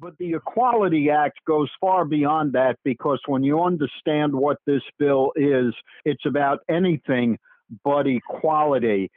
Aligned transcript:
But 0.00 0.16
the 0.18 0.32
Equality 0.32 1.10
Act 1.10 1.44
goes 1.46 1.68
far 1.78 2.06
beyond 2.06 2.54
that 2.54 2.78
because 2.84 3.20
when 3.26 3.42
you 3.42 3.62
understand 3.62 4.34
what 4.34 4.56
this 4.66 4.82
bill 4.98 5.32
is, 5.36 5.74
it's 6.06 6.24
about 6.24 6.60
anything 6.70 7.38
but 7.84 8.06
equality. 8.06 9.10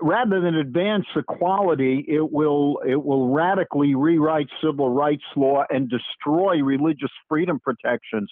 Rather 0.00 0.40
than 0.40 0.54
advance 0.54 1.04
equality, 1.14 2.04
it 2.08 2.32
will 2.32 2.80
it 2.88 3.04
will 3.04 3.28
radically 3.28 3.94
rewrite 3.94 4.48
civil 4.62 4.88
rights 4.88 5.22
law 5.36 5.64
and 5.68 5.90
destroy 5.90 6.62
religious 6.62 7.12
freedom 7.28 7.60
protections. 7.60 8.30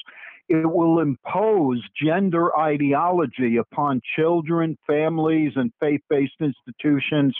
It 0.48 0.69
will 0.69 1.01
impose 1.01 1.82
gender 2.03 2.57
ideology 2.59 3.59
upon 3.59 4.01
children, 4.17 4.79
families, 4.87 5.53
and 5.55 5.71
faith-based 5.80 6.41
institutions 6.41 7.37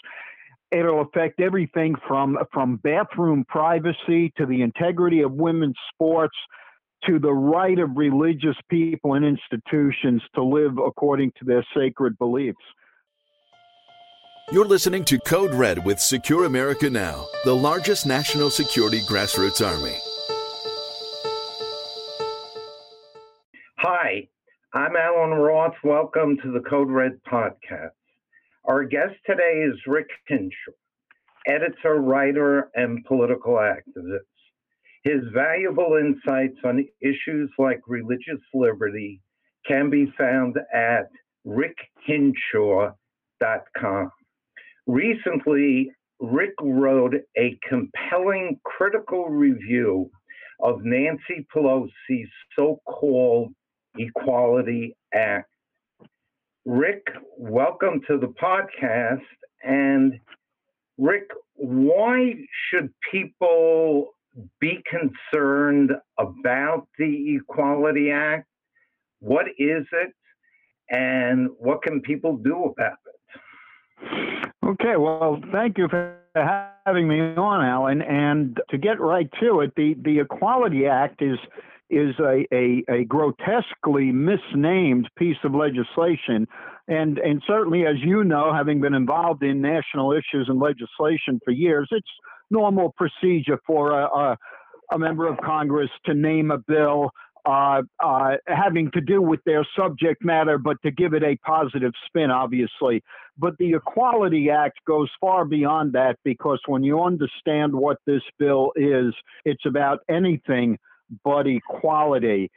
it'll 0.73 1.03
affect 1.03 1.41
everything 1.41 1.95
from 2.07 2.39
from 2.53 2.77
bathroom 2.77 3.45
privacy 3.49 4.33
to 4.37 4.47
the 4.47 4.63
integrity 4.63 5.23
of 5.23 5.33
women's 5.33 5.77
sports 5.93 6.37
to 7.07 7.19
the 7.19 7.33
right 7.33 7.79
of 7.79 7.97
religious 7.97 8.57
people 8.69 9.15
and 9.15 9.25
institutions 9.25 10.23
to 10.35 10.43
live 10.43 10.77
according 10.79 11.33
to 11.39 11.45
their 11.45 11.65
sacred 11.75 12.17
beliefs. 12.19 12.59
You're 14.53 14.67
listening 14.67 15.05
to 15.07 15.19
Code 15.21 15.55
Red 15.55 15.85
with 15.85 16.01
Secure 16.01 16.45
America 16.45 16.91
Now, 16.91 17.27
the 17.45 17.55
largest 17.55 18.05
national 18.05 18.51
security 18.51 19.01
grassroots 19.01 19.65
army. 19.65 19.97
Hi, 23.79 24.29
I'm 24.75 24.97
Alan 24.97 25.39
Roth. 25.39 25.77
Welcome 25.85 26.37
to 26.43 26.53
the 26.53 26.61
Code 26.69 26.91
Red 26.91 27.13
podcast. 27.31 27.93
Our 28.67 28.85
guest 28.85 29.15
today 29.27 29.65
is 29.67 29.81
Rick 29.87 30.11
Hinshaw, 30.29 30.73
editor, 31.47 31.95
writer, 31.95 32.69
and 32.75 33.03
political 33.07 33.55
activist. 33.55 34.19
His 35.03 35.23
valuable 35.33 35.97
insights 35.99 36.59
on 36.63 36.87
issues 37.01 37.51
like 37.59 37.81
religious 37.89 38.43
liberty 38.53 39.23
can 39.67 39.89
be 39.89 40.13
found 40.19 40.59
at 40.75 41.09
rickhinshaw.com. 41.47 44.11
Recently, 44.87 45.91
Rick 46.21 46.55
wrote 46.61 47.15
a 47.39 47.59
compelling 47.67 48.61
critical 48.65 49.31
review 49.31 50.11
of 50.63 50.85
Nancy 50.85 51.47
Pelosi's 51.55 52.29
so 52.59 52.79
called 52.87 53.55
Equality 53.97 54.95
Act 55.15 55.49
Rick, 56.67 57.07
welcome 57.39 58.03
to 58.07 58.19
the 58.19 58.35
podcast. 58.43 59.25
And 59.65 60.21
Rick, 60.99 61.31
why 61.55 62.35
should 62.69 62.93
people 63.11 64.11
be 64.61 64.83
concerned 64.89 65.93
about 66.19 66.87
the 66.99 67.37
Equality 67.37 68.11
Act? 68.11 68.47
What 69.21 69.47
is 69.59 69.87
it? 69.93 70.13
And 70.91 71.49
what 71.59 71.83
can 71.83 72.03
people 72.03 72.37
do 72.37 72.65
about 72.65 72.99
it? 73.07 73.41
Okay, 74.67 74.97
well, 74.97 75.41
thank 75.53 75.79
you 75.79 75.89
for 75.89 76.19
having 76.85 77.09
me 77.09 77.21
on, 77.21 77.65
Alan. 77.65 78.03
And 78.03 78.61
to 78.69 78.77
get 78.77 79.01
right 79.01 79.31
to 79.41 79.61
it, 79.61 79.73
the, 79.77 79.95
the 80.05 80.21
Equality 80.21 80.87
Act 80.87 81.23
is 81.23 81.39
is 81.91 82.15
a, 82.21 82.47
a, 82.53 82.85
a, 82.89 83.05
grotesquely 83.05 84.13
misnamed 84.13 85.09
piece 85.17 85.37
of 85.45 85.55
legislation. 85.55 86.47
And, 86.89 87.19
and 87.19 87.43
certainly, 87.47 87.87
as 87.87 87.97
you 88.03 88.25
know, 88.25 88.53
having 88.55 88.81
been 88.81 88.95
involved 88.95 89.43
in 89.43 89.61
national 89.61 90.13
issues 90.13 90.47
and 90.49 90.59
legislation 90.61 91.41
for 91.45 91.51
years, 91.51 91.89
it's 91.91 92.09
normal 92.51 92.95
procedure 92.97 93.59
for 93.67 93.93
a, 93.93 94.07
a, 94.07 94.37
a 94.93 94.99
member 94.99 95.27
of 95.29 95.39
Congress 95.39 95.91
to 96.07 96.15
name 96.15 96.51
a 96.51 96.59
bill 96.59 97.11
uh, 97.47 97.83
uh, 98.05 98.33
having 98.47 98.91
to 98.93 99.01
do 99.01 99.23
with 99.23 99.41
their 99.45 99.67
subject 99.79 100.25
matter, 100.25 100.59
but 100.59 100.77
to 100.83 100.91
give 100.91 101.15
it 101.15 101.23
a 101.23 101.37
positive 101.37 101.93
spin, 102.07 102.31
obviously. 102.31 103.03
But 103.39 103.57
the 103.59 103.75
Equality 103.75 104.51
Act 104.51 104.79
goes 104.87 105.09
far 105.21 105.45
beyond 105.45 105.95
that 105.95 106.17
because 106.25 106.61
when 106.67 106.83
you 106.83 107.01
understand 107.01 107.75
what 107.75 107.97
this 108.07 108.23
bill 108.39 108.73
is, 108.77 109.15
it's 109.45 109.65
about 109.67 110.01
anything 110.11 110.79
but 111.25 111.47
equality. 111.47 112.51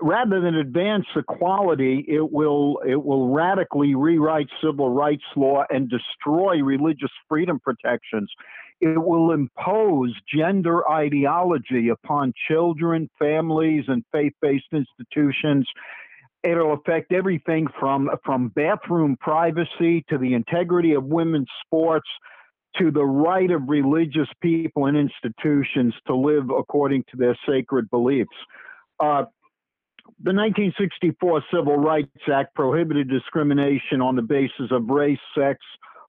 Rather 0.00 0.40
than 0.40 0.54
advance 0.56 1.06
equality, 1.16 2.04
it 2.08 2.32
will 2.32 2.80
it 2.86 3.02
will 3.02 3.28
radically 3.28 3.94
rewrite 3.94 4.48
civil 4.62 4.90
rights 4.90 5.24
law 5.36 5.64
and 5.70 5.90
destroy 5.90 6.60
religious 6.62 7.10
freedom 7.28 7.60
protections. 7.60 8.30
It 8.80 9.00
will 9.00 9.30
impose 9.30 10.12
gender 10.34 10.88
ideology 10.90 11.88
upon 11.88 12.32
children, 12.48 13.08
families, 13.18 13.84
and 13.86 14.04
faith-based 14.10 14.72
institutions 14.72 15.68
it'll 16.44 16.72
affect 16.72 17.12
everything 17.12 17.66
from 17.78 18.10
from 18.24 18.48
bathroom 18.48 19.16
privacy 19.20 20.04
to 20.08 20.18
the 20.18 20.34
integrity 20.34 20.94
of 20.94 21.04
women's 21.04 21.48
sports 21.64 22.08
to 22.78 22.90
the 22.90 23.04
right 23.04 23.50
of 23.50 23.62
religious 23.68 24.28
people 24.40 24.86
and 24.86 24.96
institutions 24.96 25.94
to 26.06 26.14
live 26.14 26.50
according 26.50 27.04
to 27.10 27.16
their 27.16 27.36
sacred 27.46 27.90
beliefs. 27.90 28.30
Uh, 28.98 29.24
the 30.24 30.32
1964 30.32 31.44
Civil 31.52 31.76
Rights 31.76 32.10
Act 32.32 32.54
prohibited 32.54 33.08
discrimination 33.08 34.00
on 34.00 34.16
the 34.16 34.22
basis 34.22 34.70
of 34.70 34.88
race, 34.88 35.18
sex, 35.36 35.58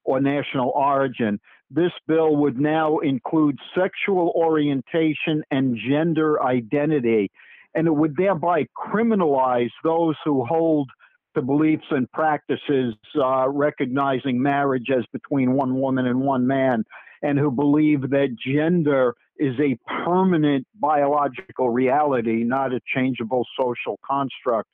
or 0.04 0.20
national 0.20 0.70
origin. 0.70 1.40
This 1.70 1.92
bill 2.08 2.36
would 2.38 2.60
now 2.60 3.00
include 3.00 3.58
sexual 3.76 4.32
orientation 4.36 5.44
and 5.52 5.78
gender 5.90 6.44
identity, 6.44 7.32
and 7.74 7.88
it 7.88 7.96
would 7.96 8.16
thereby 8.16 8.68
criminalize 8.78 9.72
those 9.84 10.16
who 10.24 10.46
hold 10.46 10.90
to 11.36 11.42
beliefs 11.42 11.86
and 11.92 12.12
practices 12.12 12.96
uh, 13.16 13.50
recognizing 13.50 14.42
marriage 14.42 14.90
as 14.96 15.06
between 15.12 15.54
one 15.54 15.80
woman 15.80 16.08
and 16.08 16.20
one 16.20 16.46
man, 16.48 16.84
and 17.22 17.40
who 17.40 17.52
believe 17.52 18.10
that 18.10 18.36
gender 18.46 19.16
is 19.38 19.56
a 19.60 19.78
permanent 20.06 20.68
biological 20.80 21.70
reality, 21.70 22.44
not 22.44 22.74
a 22.74 22.80
changeable 22.94 23.46
social 23.60 24.00
construct. 24.06 24.70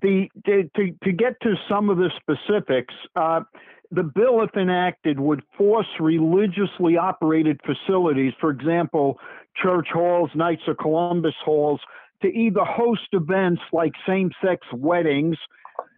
The, 0.00 0.28
to, 0.46 0.70
to, 0.76 0.94
to 1.02 1.12
get 1.12 1.34
to 1.42 1.54
some 1.68 1.90
of 1.90 1.96
the 1.96 2.10
specifics, 2.20 2.94
uh, 3.16 3.40
the 3.90 4.04
bill, 4.04 4.42
if 4.42 4.54
enacted, 4.56 5.18
would 5.18 5.42
force 5.58 5.88
religiously 5.98 6.96
operated 6.96 7.60
facilities, 7.66 8.32
for 8.40 8.50
example, 8.50 9.18
church 9.60 9.88
halls, 9.92 10.30
Knights 10.36 10.62
of 10.68 10.78
Columbus 10.78 11.34
halls, 11.44 11.80
to 12.22 12.28
either 12.28 12.60
host 12.62 13.08
events 13.12 13.62
like 13.72 13.92
same 14.06 14.30
sex 14.44 14.64
weddings 14.72 15.36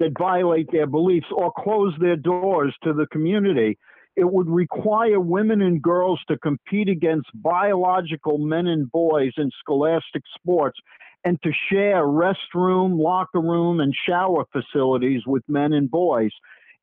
that 0.01 0.19
violate 0.19 0.71
their 0.73 0.87
beliefs 0.87 1.27
or 1.33 1.53
close 1.57 1.95
their 2.01 2.17
doors 2.17 2.75
to 2.83 2.93
the 2.93 3.07
community. 3.13 3.79
It 4.17 4.31
would 4.31 4.49
require 4.49 5.21
women 5.21 5.63
and 5.63 5.81
girls 5.81 6.21
to 6.29 6.39
compete 6.39 6.89
against 6.89 7.29
biological 7.35 8.39
men 8.39 8.67
and 8.67 8.91
boys 8.91 9.33
in 9.37 9.51
scholastic 9.61 10.23
sports 10.37 10.79
and 11.25 11.41
to 11.43 11.51
share 11.71 12.05
restroom, 12.05 12.99
locker 12.99 13.41
room, 13.41 13.81
and 13.81 13.95
shower 14.07 14.45
facilities 14.53 15.23
with 15.27 15.43
men 15.49 15.73
and 15.73 15.91
boys. 15.91 16.31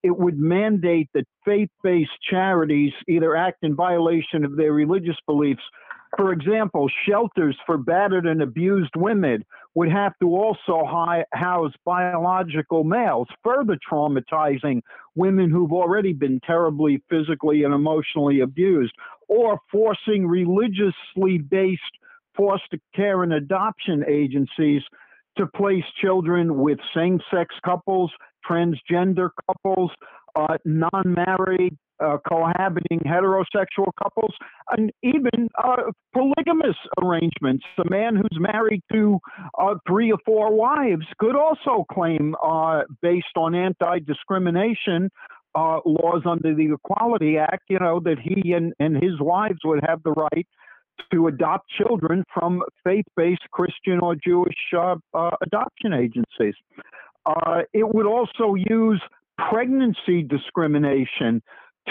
It 0.02 0.18
would 0.18 0.40
mandate 0.40 1.10
that 1.14 1.28
faith 1.44 1.70
based 1.84 2.12
charities 2.30 2.94
either 3.08 3.36
act 3.36 3.58
in 3.64 3.76
violation 3.76 4.46
of 4.46 4.56
their 4.56 4.72
religious 4.72 5.18
beliefs 5.28 5.62
for 6.18 6.32
example, 6.32 6.90
shelters 7.08 7.56
for 7.66 7.78
battered 7.78 8.26
and 8.26 8.42
abused 8.42 8.96
women 8.96 9.46
would 9.76 9.92
have 9.92 10.14
to 10.22 10.36
also 10.36 10.86
house 11.34 11.74
biological 11.86 12.84
males, 12.84 13.28
further 13.44 13.78
traumatizing 13.90 14.82
women 15.16 15.50
who've 15.52 15.72
already 15.72 16.14
been 16.14 16.40
terribly 16.46 17.04
physically 17.10 17.64
and 17.64 17.74
emotionally 17.74 18.40
abused, 18.40 18.94
or 19.28 19.60
forcing 19.72 20.28
religiously 20.28 21.38
based 21.38 21.82
foster 22.36 22.80
care 22.96 23.22
and 23.22 23.34
adoption 23.34 24.04
agencies 24.08 24.82
to 25.38 25.46
place 25.46 25.84
children 26.02 26.58
with 26.58 26.80
same 26.96 27.20
sex 27.32 27.54
couples, 27.64 28.12
transgender 28.50 29.30
couples, 29.48 29.92
uh, 30.36 30.58
non 30.66 31.04
married 31.06 31.78
uh, 32.00 32.18
cohabiting 32.28 33.00
heterosexual 33.00 33.92
couples, 34.02 34.34
and 34.72 34.92
even 35.04 35.50
uh, 35.64 35.92
polygamous 36.14 36.76
arrangements. 37.02 37.66
A 37.86 37.90
man 37.90 38.16
who's 38.16 38.40
married 38.40 38.82
to 38.92 39.20
uh, 39.58 39.76
three 39.88 40.12
or 40.12 40.18
four 40.26 40.54
wives 40.54 41.06
could 41.20 41.36
also 41.36 41.86
claim, 41.92 42.36
uh, 42.44 42.82
based 43.02 43.36
on 43.36 43.56
anti 43.56 44.00
discrimination 44.00 45.10
uh, 45.56 45.80
laws 45.86 46.22
under 46.26 46.54
the 46.54 46.74
Equality 46.74 47.38
Act, 47.38 47.64
you 47.70 47.80
know, 47.80 48.00
that 48.02 48.18
he 48.20 48.54
and, 48.54 48.74
and 48.80 48.96
his 48.96 49.20
wives 49.20 49.60
would 49.64 49.84
have 49.88 50.02
the 50.04 50.12
right 50.12 50.48
to 51.12 51.28
adopt 51.28 51.70
children 51.70 52.24
from 52.34 52.62
faith 52.84 53.06
based 53.16 53.42
Christian 53.52 54.00
or 54.02 54.16
Jewish 54.16 54.56
uh, 54.78 54.96
adoption 55.42 55.94
agencies. 55.94 56.56
it 57.74 57.94
would 57.94 58.06
also 58.06 58.56
use 58.56 59.02
pregnancy 59.50 60.22
discrimination 60.22 61.42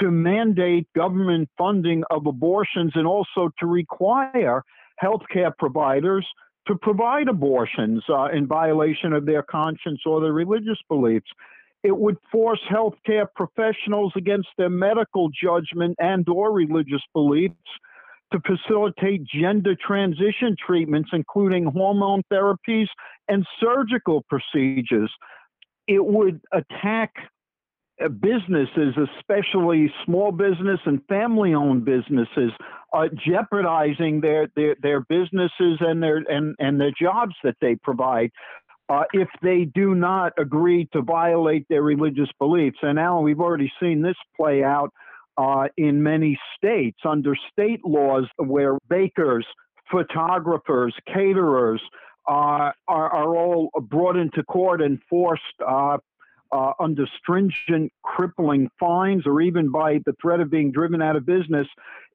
to 0.01 0.11
mandate 0.11 0.87
government 0.95 1.49
funding 1.57 2.03
of 2.11 2.27
abortions 2.27 2.93
and 2.95 3.07
also 3.07 3.51
to 3.59 3.67
require 3.67 4.63
healthcare 5.03 5.53
providers 5.59 6.27
to 6.67 6.75
provide 6.77 7.29
abortions 7.29 8.03
uh, 8.09 8.27
in 8.27 8.47
violation 8.47 9.13
of 9.13 9.25
their 9.25 9.43
conscience 9.43 10.01
or 10.05 10.21
their 10.21 10.33
religious 10.33 10.79
beliefs. 10.89 11.27
It 11.83 11.97
would 11.97 12.17
force 12.31 12.61
healthcare 12.71 13.27
professionals 13.35 14.13
against 14.17 14.49
their 14.59 14.69
medical 14.69 15.31
judgment 15.31 15.97
and 15.99 16.29
or 16.29 16.53
religious 16.53 17.03
beliefs 17.15 17.55
to 18.33 18.41
facilitate 18.41 19.25
gender 19.25 19.75
transition 19.87 20.55
treatments, 20.65 21.11
including 21.13 21.65
hormone 21.65 22.23
therapies 22.31 22.89
and 23.29 23.47
surgical 23.59 24.25
procedures. 24.29 25.11
It 25.87 26.05
would 26.05 26.41
attack 26.53 27.13
businesses, 28.21 28.95
especially 29.19 29.93
small 30.05 30.33
business 30.33 30.81
and 30.87 31.01
family 31.09 31.55
owned 31.55 31.85
businesses, 31.85 32.53
are 32.93 33.09
jeopardizing 33.09 34.21
their, 34.21 34.49
their, 34.57 34.77
their 34.83 35.01
businesses 35.01 35.79
and 35.81 36.03
their, 36.03 36.19
and, 36.29 36.55
and 36.59 36.81
their 36.81 36.93
jobs 37.01 37.35
that 37.45 37.57
they 37.61 37.75
provide. 37.77 38.31
Uh, 38.89 39.03
if 39.13 39.29
they 39.43 39.67
do 39.75 39.95
not 39.95 40.33
agree 40.39 40.89
to 40.93 41.03
violate 41.03 41.67
their 41.69 41.83
religious 41.83 42.31
beliefs. 42.39 42.79
And 42.81 42.99
Alan, 42.99 43.23
we've 43.23 43.41
already 43.41 43.71
seen 43.79 44.01
this 44.01 44.17
play 44.35 44.65
out 44.65 44.91
uh, 45.37 45.69
in 45.77 46.03
many 46.03 46.39
states 46.57 46.99
under 47.05 47.35
state 47.53 47.81
laws 47.85 48.25
where 48.39 48.79
bakers, 48.89 49.47
photographers, 49.91 50.95
caterers 51.07 51.83
uh, 52.27 52.73
are, 52.89 53.11
are, 53.11 53.37
all 53.37 53.71
brought 53.83 54.17
into 54.17 54.43
court 54.45 54.83
and 54.83 54.99
forced 55.09 55.43
uh, 56.53 56.73
under 56.81 57.07
stringent, 57.19 57.93
crippling 58.03 58.69
fines, 58.79 59.25
or 59.27 59.41
even 59.41 59.71
by 59.71 59.99
the 60.07 60.15
threat 60.21 60.41
of 60.41 60.51
being 60.51 60.73
driven 60.73 61.03
out 61.03 61.17
of 61.17 61.27
business 61.27 61.67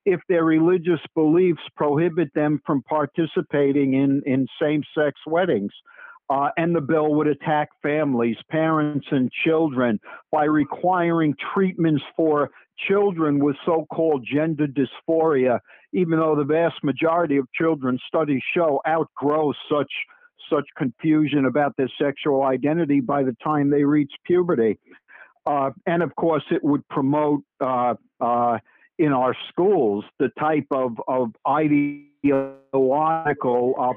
if 0.05 0.19
their 0.27 0.43
religious 0.43 0.99
beliefs 1.15 1.61
prohibit 1.75 2.33
them 2.33 2.59
from 2.65 2.81
participating 2.83 3.93
in, 3.93 4.21
in 4.25 4.47
same 4.61 4.83
sex 4.97 5.19
weddings. 5.25 5.71
Uh, 6.29 6.49
and 6.57 6.75
the 6.75 6.81
bill 6.81 7.13
would 7.13 7.27
attack 7.27 7.69
families, 7.81 8.37
parents, 8.49 9.05
and 9.11 9.29
children 9.45 9.99
by 10.31 10.45
requiring 10.45 11.35
treatments 11.53 12.03
for 12.15 12.49
children 12.87 13.43
with 13.43 13.55
so 13.65 13.85
called 13.93 14.25
gender 14.25 14.67
dysphoria, 14.67 15.59
even 15.93 16.17
though 16.19 16.35
the 16.35 16.43
vast 16.43 16.75
majority 16.83 17.37
of 17.37 17.45
children 17.53 17.99
studies 18.07 18.41
show 18.55 18.81
outgrow 18.87 19.53
such 19.69 19.91
such 20.49 20.65
confusion 20.77 21.45
about 21.45 21.75
their 21.77 21.89
sexual 22.01 22.43
identity 22.43 22.99
by 22.99 23.23
the 23.23 23.35
time 23.43 23.69
they 23.69 23.83
reach 23.83 24.11
puberty. 24.25 24.79
Uh, 25.45 25.71
and 25.85 26.01
of 26.01 26.15
course, 26.15 26.43
it 26.51 26.63
would 26.63 26.87
promote 26.87 27.43
uh, 27.59 27.93
uh, 28.21 28.57
in 28.97 29.11
our 29.11 29.35
schools 29.49 30.05
the 30.19 30.29
type 30.39 30.67
of, 30.71 30.93
of 31.07 31.31
ideological 31.47 33.75
uh, 33.79 33.93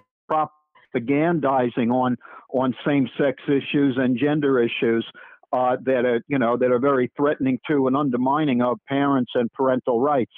propagandizing 0.94 1.93
on 1.93 2.16
on 2.52 2.75
same-sex 2.87 3.43
issues 3.48 3.96
and 3.98 4.19
gender 4.19 4.60
issues 4.60 5.04
uh, 5.52 5.76
that 5.84 6.04
are 6.04 6.22
you 6.28 6.38
know 6.38 6.56
that 6.56 6.70
are 6.70 6.78
very 6.78 7.10
threatening 7.16 7.58
to 7.69 7.87
and 7.87 7.96
undermining 7.96 8.62
of 8.62 8.78
parents 8.88 9.32
and 9.34 9.52
parental 9.52 10.00
rights. 10.00 10.32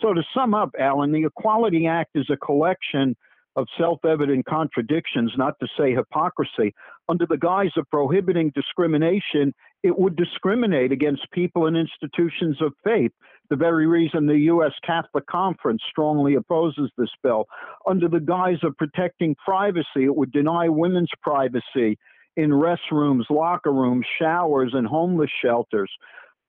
So 0.00 0.12
to 0.12 0.22
sum 0.34 0.54
up, 0.54 0.70
Alan, 0.78 1.12
the 1.12 1.24
Equality 1.24 1.86
Act 1.86 2.10
is 2.14 2.28
a 2.30 2.36
collection 2.36 3.16
of 3.56 3.66
self 3.78 4.04
evident 4.04 4.46
contradictions, 4.46 5.32
not 5.36 5.54
to 5.60 5.68
say 5.78 5.94
hypocrisy. 5.94 6.74
Under 7.08 7.26
the 7.26 7.36
guise 7.36 7.72
of 7.76 7.88
prohibiting 7.90 8.50
discrimination, 8.54 9.52
it 9.82 9.98
would 9.98 10.16
discriminate 10.16 10.92
against 10.92 11.30
people 11.32 11.66
and 11.66 11.76
institutions 11.76 12.60
of 12.60 12.72
faith, 12.82 13.12
the 13.50 13.56
very 13.56 13.86
reason 13.86 14.26
the 14.26 14.38
U.S. 14.38 14.72
Catholic 14.84 15.26
Conference 15.26 15.82
strongly 15.90 16.34
opposes 16.34 16.90
this 16.96 17.10
bill. 17.22 17.44
Under 17.86 18.08
the 18.08 18.20
guise 18.20 18.58
of 18.62 18.76
protecting 18.78 19.36
privacy, 19.44 20.04
it 20.04 20.16
would 20.16 20.32
deny 20.32 20.68
women's 20.68 21.10
privacy 21.22 21.98
in 22.36 22.50
restrooms, 22.50 23.28
locker 23.30 23.72
rooms, 23.72 24.06
showers, 24.20 24.72
and 24.74 24.86
homeless 24.86 25.30
shelters 25.44 25.90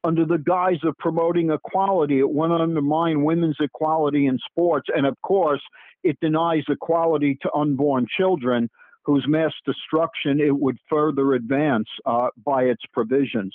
under 0.05 0.25
the 0.25 0.37
guise 0.37 0.79
of 0.83 0.97
promoting 0.97 1.49
equality. 1.49 2.19
It 2.19 2.29
would 2.29 2.51
undermine 2.51 3.23
women's 3.23 3.57
equality 3.59 4.27
in 4.27 4.37
sports. 4.49 4.87
And 4.95 5.05
of 5.05 5.19
course, 5.21 5.61
it 6.03 6.17
denies 6.21 6.63
equality 6.69 7.37
to 7.41 7.51
unborn 7.53 8.05
children, 8.15 8.69
whose 9.03 9.25
mass 9.27 9.53
destruction 9.65 10.39
it 10.39 10.55
would 10.55 10.77
further 10.89 11.33
advance 11.33 11.87
uh, 12.05 12.27
by 12.45 12.63
its 12.63 12.83
provisions. 12.93 13.53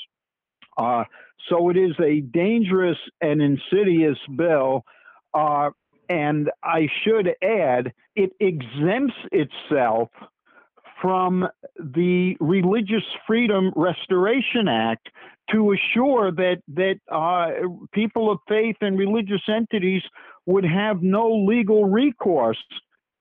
Uh, 0.76 1.04
so 1.48 1.70
it 1.70 1.76
is 1.76 1.94
a 2.02 2.20
dangerous 2.20 2.98
and 3.20 3.40
insidious 3.40 4.18
bill. 4.36 4.84
Uh, 5.32 5.70
and 6.08 6.50
I 6.62 6.88
should 7.04 7.28
add, 7.42 7.92
it 8.16 8.32
exempts 8.40 9.14
itself 9.30 10.10
from 11.00 11.48
the 11.78 12.36
Religious 12.40 13.04
Freedom 13.26 13.72
Restoration 13.76 14.68
Act 14.68 15.08
to 15.52 15.72
assure 15.72 16.32
that 16.32 16.58
that 16.68 16.96
uh, 17.10 17.68
people 17.92 18.30
of 18.30 18.38
faith 18.48 18.76
and 18.80 18.98
religious 18.98 19.42
entities 19.48 20.02
would 20.46 20.64
have 20.64 21.02
no 21.02 21.44
legal 21.46 21.84
recourse 21.84 22.62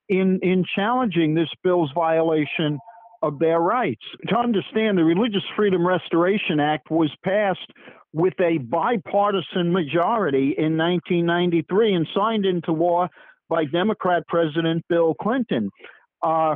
in 0.07 0.39
in 0.41 0.65
challenging 0.75 1.35
this 1.35 1.49
bill's 1.63 1.91
violation 1.93 2.79
of 3.21 3.39
their 3.39 3.59
rights. 3.59 4.01
To 4.27 4.37
understand, 4.37 4.97
the 4.97 5.03
Religious 5.03 5.43
Freedom 5.55 5.85
Restoration 5.85 6.59
Act 6.59 6.89
was 6.89 7.11
passed 7.23 7.67
with 8.13 8.33
a 8.39 8.57
bipartisan 8.59 9.71
majority 9.71 10.55
in 10.57 10.77
1993 10.77 11.93
and 11.93 12.07
signed 12.15 12.45
into 12.45 12.71
law 12.71 13.07
by 13.49 13.65
Democrat 13.65 14.23
President 14.27 14.83
Bill 14.89 15.13
Clinton. 15.21 15.69
Uh, 16.21 16.55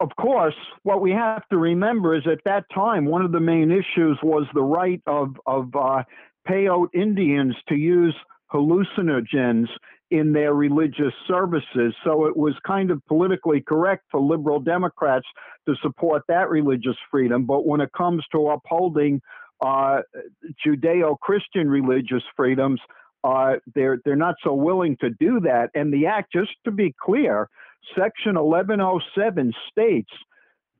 of 0.00 0.10
course, 0.16 0.54
what 0.82 1.02
we 1.02 1.10
have 1.10 1.46
to 1.50 1.58
remember 1.58 2.14
is 2.14 2.22
at 2.26 2.42
that 2.46 2.64
time, 2.74 3.04
one 3.04 3.22
of 3.22 3.32
the 3.32 3.40
main 3.40 3.70
issues 3.70 4.18
was 4.22 4.46
the 4.54 4.62
right 4.62 5.02
of, 5.06 5.36
of 5.46 5.74
uh, 5.76 6.02
Paiute 6.48 6.90
Indians 6.94 7.54
to 7.68 7.74
use 7.74 8.16
hallucinogens 8.52 9.66
in 10.10 10.32
their 10.32 10.54
religious 10.54 11.12
services. 11.28 11.94
So 12.04 12.26
it 12.26 12.36
was 12.36 12.54
kind 12.66 12.90
of 12.90 13.04
politically 13.06 13.60
correct 13.60 14.04
for 14.10 14.20
liberal 14.20 14.58
Democrats 14.58 15.26
to 15.68 15.74
support 15.82 16.22
that 16.28 16.48
religious 16.48 16.96
freedom. 17.10 17.44
But 17.44 17.66
when 17.66 17.80
it 17.80 17.90
comes 17.96 18.24
to 18.32 18.48
upholding 18.48 19.20
uh, 19.64 20.00
Judeo 20.66 21.18
Christian 21.20 21.68
religious 21.68 22.22
freedoms, 22.34 22.80
uh, 23.22 23.56
they're, 23.74 23.98
they're 24.04 24.16
not 24.16 24.34
so 24.42 24.54
willing 24.54 24.96
to 25.02 25.10
do 25.10 25.40
that. 25.40 25.68
And 25.74 25.92
the 25.92 26.06
act, 26.06 26.32
just 26.32 26.52
to 26.64 26.70
be 26.70 26.94
clear, 27.00 27.48
Section 27.96 28.34
1107 28.34 29.52
states, 29.70 30.10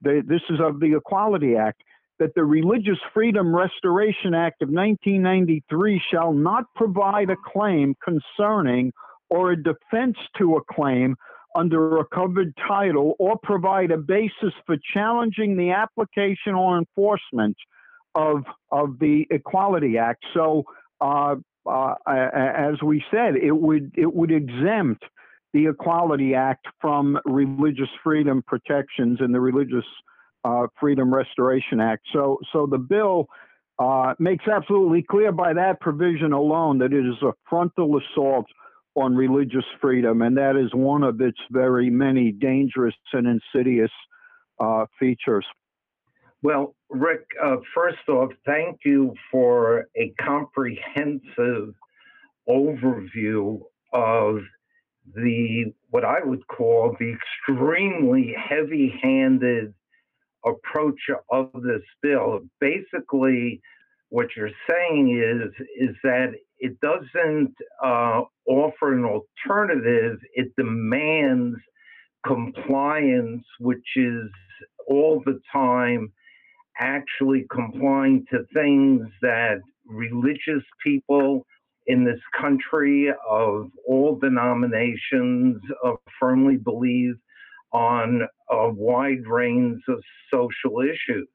this 0.02 0.42
is 0.48 0.60
of 0.60 0.80
the 0.80 0.96
Equality 0.96 1.56
Act, 1.56 1.82
that 2.18 2.34
the 2.34 2.44
Religious 2.44 2.98
Freedom 3.12 3.54
Restoration 3.54 4.34
Act 4.34 4.62
of 4.62 4.68
1993 4.68 6.00
shall 6.10 6.32
not 6.32 6.64
provide 6.76 7.30
a 7.30 7.36
claim 7.52 7.94
concerning 8.04 8.92
or 9.30 9.52
a 9.52 9.62
defense 9.62 10.16
to 10.38 10.56
a 10.56 10.74
claim 10.74 11.16
under 11.56 11.98
a 11.98 12.04
covered 12.06 12.54
title 12.68 13.14
or 13.18 13.36
provide 13.42 13.90
a 13.90 13.96
basis 13.96 14.52
for 14.66 14.76
challenging 14.94 15.56
the 15.56 15.70
application 15.70 16.54
or 16.54 16.78
enforcement 16.78 17.56
of 18.14 18.42
of 18.70 18.98
the 18.98 19.26
Equality 19.30 19.98
Act. 19.98 20.24
So, 20.34 20.64
uh, 21.00 21.36
uh, 21.66 21.94
as 22.06 22.82
we 22.82 23.02
said, 23.10 23.36
it 23.36 23.52
would 23.52 23.92
it 23.96 24.12
would 24.12 24.30
exempt 24.30 25.04
the 25.52 25.66
Equality 25.66 26.34
Act 26.34 26.66
from 26.80 27.18
religious 27.24 27.88
freedom 28.02 28.42
protections 28.46 29.18
in 29.20 29.32
the 29.32 29.40
Religious 29.40 29.84
uh, 30.44 30.66
Freedom 30.78 31.12
Restoration 31.12 31.80
Act. 31.80 32.02
So, 32.12 32.38
so 32.52 32.66
the 32.66 32.78
bill 32.78 33.26
uh, 33.78 34.14
makes 34.18 34.46
absolutely 34.46 35.02
clear 35.02 35.32
by 35.32 35.52
that 35.54 35.80
provision 35.80 36.32
alone 36.32 36.78
that 36.78 36.92
it 36.92 37.06
is 37.06 37.20
a 37.22 37.32
frontal 37.48 37.98
assault 37.98 38.46
on 38.94 39.14
religious 39.14 39.64
freedom, 39.80 40.22
and 40.22 40.36
that 40.36 40.56
is 40.56 40.72
one 40.74 41.02
of 41.02 41.20
its 41.20 41.38
very 41.50 41.90
many 41.90 42.32
dangerous 42.32 42.94
and 43.12 43.26
insidious 43.26 43.90
uh, 44.58 44.84
features. 44.98 45.46
Well, 46.42 46.74
Rick, 46.88 47.26
uh, 47.42 47.56
first 47.74 48.08
off, 48.08 48.30
thank 48.46 48.80
you 48.84 49.14
for 49.30 49.86
a 49.96 50.12
comprehensive 50.20 51.74
overview 52.48 53.60
of 53.92 54.38
the 55.14 55.72
what 55.90 56.04
I 56.04 56.18
would 56.24 56.46
call 56.48 56.96
the 56.98 57.14
extremely 57.14 58.34
heavy-handed 58.36 59.74
approach 60.44 61.00
of 61.30 61.50
this 61.54 61.82
bill. 62.02 62.40
Basically, 62.60 63.60
what 64.08 64.28
you're 64.36 64.50
saying 64.68 65.18
is 65.18 65.52
is 65.78 65.96
that 66.02 66.32
it 66.58 66.78
doesn't 66.80 67.54
uh, 67.82 68.22
offer 68.46 68.94
an 68.94 69.04
alternative. 69.04 70.18
It 70.34 70.54
demands 70.56 71.56
compliance, 72.26 73.44
which 73.58 73.96
is 73.96 74.28
all 74.86 75.22
the 75.24 75.40
time 75.52 76.12
actually 76.78 77.46
complying 77.50 78.24
to 78.30 78.44
things 78.52 79.06
that 79.22 79.60
religious 79.86 80.64
people 80.82 81.44
in 81.86 82.04
this 82.04 82.20
country 82.38 83.08
of 83.28 83.70
all 83.86 84.18
denominations 84.20 85.56
uh, 85.84 85.92
firmly 86.18 86.56
believe 86.56 87.14
on 87.72 88.22
a 88.50 88.70
wide 88.70 89.26
range 89.26 89.80
of 89.88 90.02
social 90.32 90.80
issues. 90.80 91.28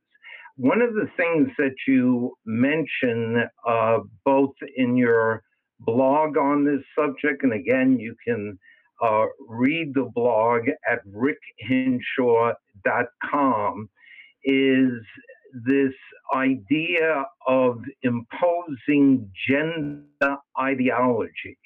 One 0.57 0.81
of 0.81 0.93
the 0.93 1.09
things 1.17 1.49
that 1.57 1.75
you 1.87 2.37
mention 2.45 3.43
uh, 3.67 3.99
both 4.23 4.53
in 4.77 4.95
your 4.95 5.43
blog 5.79 6.37
on 6.37 6.63
this 6.63 6.81
subject, 6.97 7.43
and 7.43 7.51
again, 7.53 7.99
you 7.99 8.15
can 8.25 8.57
uh, 9.01 9.25
read 9.47 9.93
the 9.93 10.09
blog 10.13 10.61
at 10.89 10.99
rickhinshaw.com, 11.07 13.89
is 14.45 14.91
this 15.65 15.93
idea 16.35 17.25
of 17.47 17.79
imposing 18.03 19.29
gender 19.47 20.37
ideology 20.59 21.57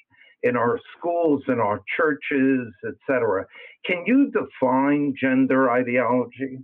in 0.42 0.56
our 0.56 0.78
schools, 0.96 1.42
in 1.48 1.58
our 1.60 1.80
churches, 1.96 2.72
etc. 2.86 3.46
Can 3.84 4.04
you 4.06 4.30
define 4.30 5.14
gender 5.20 5.70
ideology? 5.70 6.58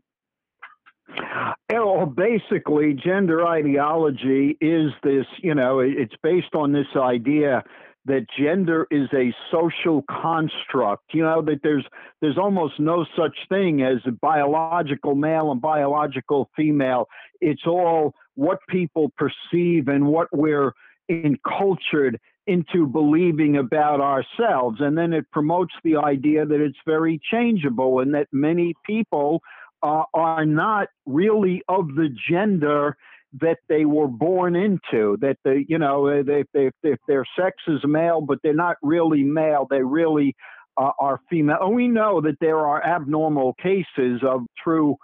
Well, 1.71 2.07
basically, 2.07 2.95
gender 2.95 3.47
ideology 3.47 4.57
is 4.61 4.91
this, 5.03 5.27
you 5.43 5.55
know, 5.55 5.81
it's 5.81 6.15
based 6.23 6.55
on 6.55 6.73
this 6.73 6.87
idea 6.97 7.63
that 8.07 8.27
gender 8.39 8.87
is 8.91 9.09
a 9.13 9.35
social 9.51 10.05
construct. 10.09 11.13
You 11.13 11.23
know 11.23 11.43
that 11.43 11.61
there's 11.63 11.85
there's 12.21 12.39
almost 12.39 12.79
no 12.79 13.05
such 13.17 13.37
thing 13.49 13.83
as 13.83 13.99
a 14.07 14.13
biological 14.13 15.15
male 15.15 15.51
and 15.51 15.61
biological 15.61 16.49
female. 16.57 17.09
It's 17.41 17.67
all 17.67 18.15
what 18.35 18.59
people 18.69 19.13
perceive 19.17 19.89
and 19.89 20.07
what 20.07 20.29
we're 20.33 20.73
encultured 21.09 22.21
into 22.47 22.87
believing 22.87 23.57
about 23.57 24.01
ourselves. 24.01 24.79
And 24.81 24.97
then 24.97 25.13
it 25.13 25.31
promotes 25.33 25.75
the 25.83 25.97
idea 25.97 26.47
that 26.47 26.61
it's 26.61 26.79
very 26.87 27.21
changeable 27.31 28.01
and 28.01 28.15
that 28.15 28.29
many 28.33 28.75
people 28.85 29.43
uh, 29.83 30.05
are 30.15 30.47
not 30.47 30.89
really 31.07 31.63
of 31.69 31.89
the 31.97 32.09
gender 32.31 32.97
that 33.35 33.59
they 33.69 33.85
were 33.85 34.09
born 34.09 34.57
into. 34.57 35.17
That 35.21 35.37
they, 35.45 35.67
you 35.69 35.79
know, 35.79 36.23
they, 36.23 36.45
they, 36.53 36.71
if 36.83 36.99
their 37.09 37.25
sex 37.39 37.57
is 37.69 37.81
male, 37.85 38.21
but 38.21 38.39
they're 38.43 38.55
not 38.55 38.77
really 38.83 39.23
male, 39.23 39.67
they 39.69 39.83
really 39.83 40.35
uh, 40.77 40.91
are 40.99 41.21
female. 41.31 41.59
And 41.61 41.75
we 41.75 41.89
know 41.89 42.21
that 42.21 42.37
there 42.41 42.59
are 42.59 42.85
abnormal 42.85 43.55
cases 43.63 44.23
of 44.23 44.43
true 44.63 44.97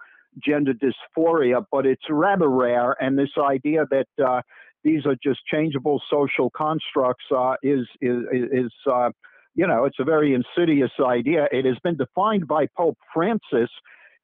gender 0.42 0.72
dysphoria, 0.72 1.64
but 1.70 1.86
it's 1.86 2.04
rather 2.08 2.48
rare. 2.48 2.96
And 3.02 3.18
this 3.18 3.30
idea 3.38 3.84
that 3.90 4.06
uh, 4.24 4.42
these 4.84 5.06
are 5.06 5.16
just 5.22 5.40
changeable 5.50 6.00
social 6.10 6.50
constructs 6.50 7.24
uh, 7.34 7.54
is 7.62 7.86
is 8.00 8.22
is. 8.50 8.72
Uh, 8.90 9.10
you 9.54 9.66
know, 9.66 9.84
it's 9.84 9.98
a 10.00 10.04
very 10.04 10.32
insidious 10.34 10.92
idea. 10.98 11.46
It 11.52 11.66
has 11.66 11.76
been 11.84 11.98
defined 11.98 12.48
by 12.48 12.68
Pope 12.74 12.96
Francis 13.12 13.68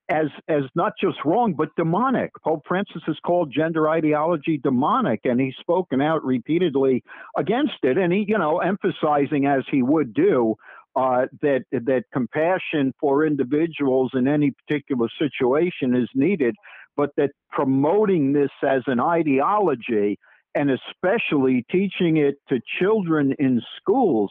as 0.09 0.27
as 0.49 0.62
not 0.75 0.93
just 1.00 1.19
wrong 1.25 1.55
but 1.55 1.75
demonic. 1.77 2.31
Pope 2.43 2.62
Francis 2.67 3.03
has 3.07 3.17
called 3.25 3.53
gender 3.55 3.88
ideology 3.88 4.59
demonic, 4.59 5.21
and 5.25 5.41
he's 5.41 5.55
spoken 5.61 6.00
out 6.00 6.25
repeatedly 6.25 7.03
against 7.37 7.79
it. 7.83 7.99
And 7.99 8.12
he, 8.12 8.25
you 8.27 8.38
know, 8.38 8.59
emphasizing 8.59 9.47
as 9.47 9.65
he 9.71 9.83
would 9.83 10.15
do 10.15 10.55
uh, 10.97 11.27
that 11.43 11.65
that 11.73 12.05
compassion 12.12 12.95
for 13.00 13.27
individuals 13.27 14.11
in 14.15 14.27
any 14.27 14.50
particular 14.50 15.09
situation 15.19 15.95
is 15.95 16.09
needed, 16.15 16.57
but 16.97 17.11
that 17.17 17.31
promoting 17.50 18.33
this 18.33 18.50
as 18.62 18.83
an 18.87 19.00
ideology 19.00 20.19
and 20.55 20.71
especially 20.71 21.65
teaching 21.71 22.17
it 22.17 22.37
to 22.49 22.59
children 22.81 23.35
in 23.38 23.61
schools 23.81 24.31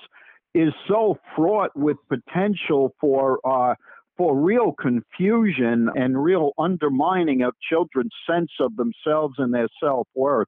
is 0.54 0.74
so 0.88 1.18
fraught 1.36 1.72
with 1.76 1.98
potential 2.10 2.94
for 3.00 3.40
uh, 3.46 3.76
for 4.18 4.36
real 4.36 4.74
confusion 4.74 5.90
and 5.96 6.22
real 6.22 6.52
undermining 6.58 7.44
of 7.44 7.54
children's 7.70 8.14
sense 8.30 8.52
of 8.60 8.76
themselves 8.76 9.36
and 9.38 9.54
their 9.54 9.68
self 9.82 10.08
worth. 10.16 10.48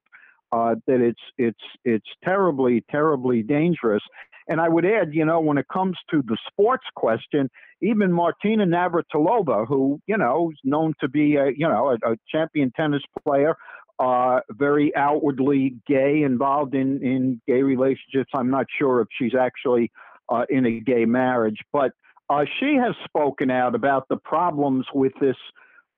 Uh, 0.52 0.74
that 0.88 1.00
it's 1.00 1.20
it's 1.38 1.60
it's 1.84 2.08
terribly 2.24 2.84
terribly 2.90 3.42
dangerous. 3.42 4.02
And 4.48 4.60
I 4.60 4.68
would 4.68 4.84
add, 4.84 5.14
you 5.14 5.24
know, 5.24 5.38
when 5.38 5.58
it 5.58 5.66
comes 5.72 5.96
to 6.10 6.22
the 6.26 6.36
sports 6.48 6.82
question, 6.96 7.48
even 7.82 8.10
Martina 8.12 8.66
Navratilova, 8.66 9.68
who 9.68 10.00
you 10.08 10.16
know 10.16 10.50
is 10.50 10.58
known 10.64 10.94
to 11.00 11.08
be 11.08 11.36
a 11.36 11.50
you 11.56 11.68
know 11.68 11.90
a, 11.90 12.12
a 12.12 12.16
champion 12.28 12.72
tennis 12.76 13.02
player, 13.24 13.54
uh, 14.00 14.40
very 14.50 14.94
outwardly 14.96 15.76
gay, 15.86 16.22
involved 16.22 16.74
in 16.74 17.00
in 17.00 17.40
gay 17.46 17.62
relationships. 17.62 18.30
I'm 18.34 18.50
not 18.50 18.66
sure 18.76 19.00
if 19.02 19.08
she's 19.16 19.36
actually 19.38 19.92
uh, 20.28 20.46
in 20.48 20.66
a 20.66 20.80
gay 20.80 21.04
marriage, 21.04 21.58
but 21.72 21.92
uh, 22.30 22.44
she 22.58 22.76
has 22.76 22.94
spoken 23.04 23.50
out 23.50 23.74
about 23.74 24.06
the 24.08 24.16
problems 24.16 24.86
with 24.94 25.12
this 25.20 25.36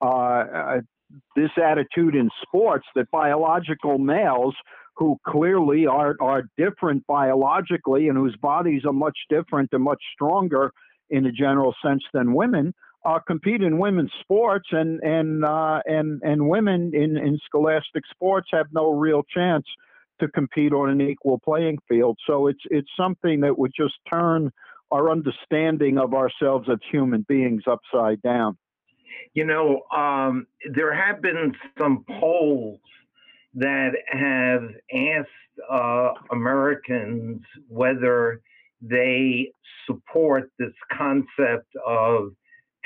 uh, 0.00 0.06
uh, 0.06 0.80
this 1.36 1.50
attitude 1.62 2.14
in 2.14 2.30
sports 2.42 2.86
that 2.94 3.10
biological 3.10 3.98
males 3.98 4.54
who 4.96 5.16
clearly 5.26 5.86
are 5.86 6.16
are 6.20 6.44
different 6.56 7.06
biologically 7.06 8.08
and 8.08 8.16
whose 8.16 8.36
bodies 8.40 8.82
are 8.86 8.94
much 8.94 9.18
different 9.28 9.68
and 9.72 9.82
much 9.82 10.02
stronger 10.14 10.72
in 11.10 11.26
a 11.26 11.32
general 11.32 11.74
sense 11.84 12.02
than 12.14 12.32
women 12.32 12.72
uh, 13.04 13.18
compete 13.26 13.62
in 13.62 13.78
women's 13.78 14.12
sports 14.20 14.68
and 14.72 15.00
and 15.02 15.44
uh, 15.44 15.80
and 15.84 16.22
and 16.22 16.48
women 16.48 16.92
in 16.94 17.16
in 17.18 17.38
scholastic 17.44 18.04
sports 18.10 18.48
have 18.52 18.66
no 18.72 18.90
real 18.90 19.22
chance 19.34 19.66
to 20.20 20.28
compete 20.28 20.72
on 20.72 20.88
an 20.88 21.00
equal 21.00 21.40
playing 21.44 21.78
field. 21.88 22.16
So 22.26 22.46
it's 22.46 22.62
it's 22.70 22.90
something 22.96 23.40
that 23.40 23.58
would 23.58 23.72
just 23.76 23.94
turn 24.10 24.50
our 24.92 25.10
understanding 25.10 25.98
of 25.98 26.14
ourselves 26.14 26.68
as 26.70 26.78
human 26.90 27.24
beings 27.28 27.62
upside 27.66 28.20
down. 28.22 28.56
You 29.34 29.46
know, 29.46 29.82
um, 29.96 30.46
there 30.72 30.92
have 30.94 31.22
been 31.22 31.54
some 31.78 32.04
polls 32.20 32.80
that 33.54 33.92
have 34.08 34.68
asked 34.94 35.28
uh, 35.70 36.10
Americans 36.30 37.40
whether 37.68 38.40
they 38.82 39.52
support 39.86 40.50
this 40.58 40.72
concept 40.92 41.68
of 41.86 42.32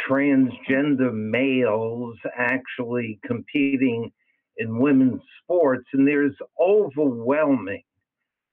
transgender 0.09 1.13
males 1.13 2.17
actually 2.37 3.19
competing 3.25 4.13
in 4.59 4.79
women's 4.79 5.23
sports, 5.43 5.87
and 5.93 6.07
there's 6.07 6.35
overwhelming 6.61 7.83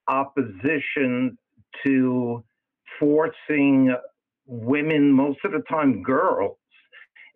opposition 0.08 1.36
to 1.84 2.44
forcing 2.98 3.94
women, 4.46 5.12
most 5.12 5.38
of 5.44 5.52
the 5.52 5.62
time 5.70 6.02
girls, 6.02 6.56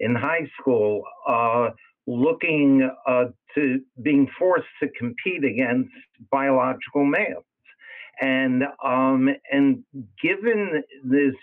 in 0.01 0.15
high 0.15 0.49
school, 0.61 1.03
uh, 1.27 1.71
looking 2.07 2.89
uh, 3.07 3.25
to 3.55 3.81
being 4.03 4.29
forced 4.39 4.67
to 4.83 4.89
compete 4.99 5.45
against 5.45 5.91
biological 6.31 7.05
males. 7.05 7.45
And 8.21 8.65
um, 8.85 9.29
and 9.51 9.85
given 10.23 10.83
this 11.05 11.35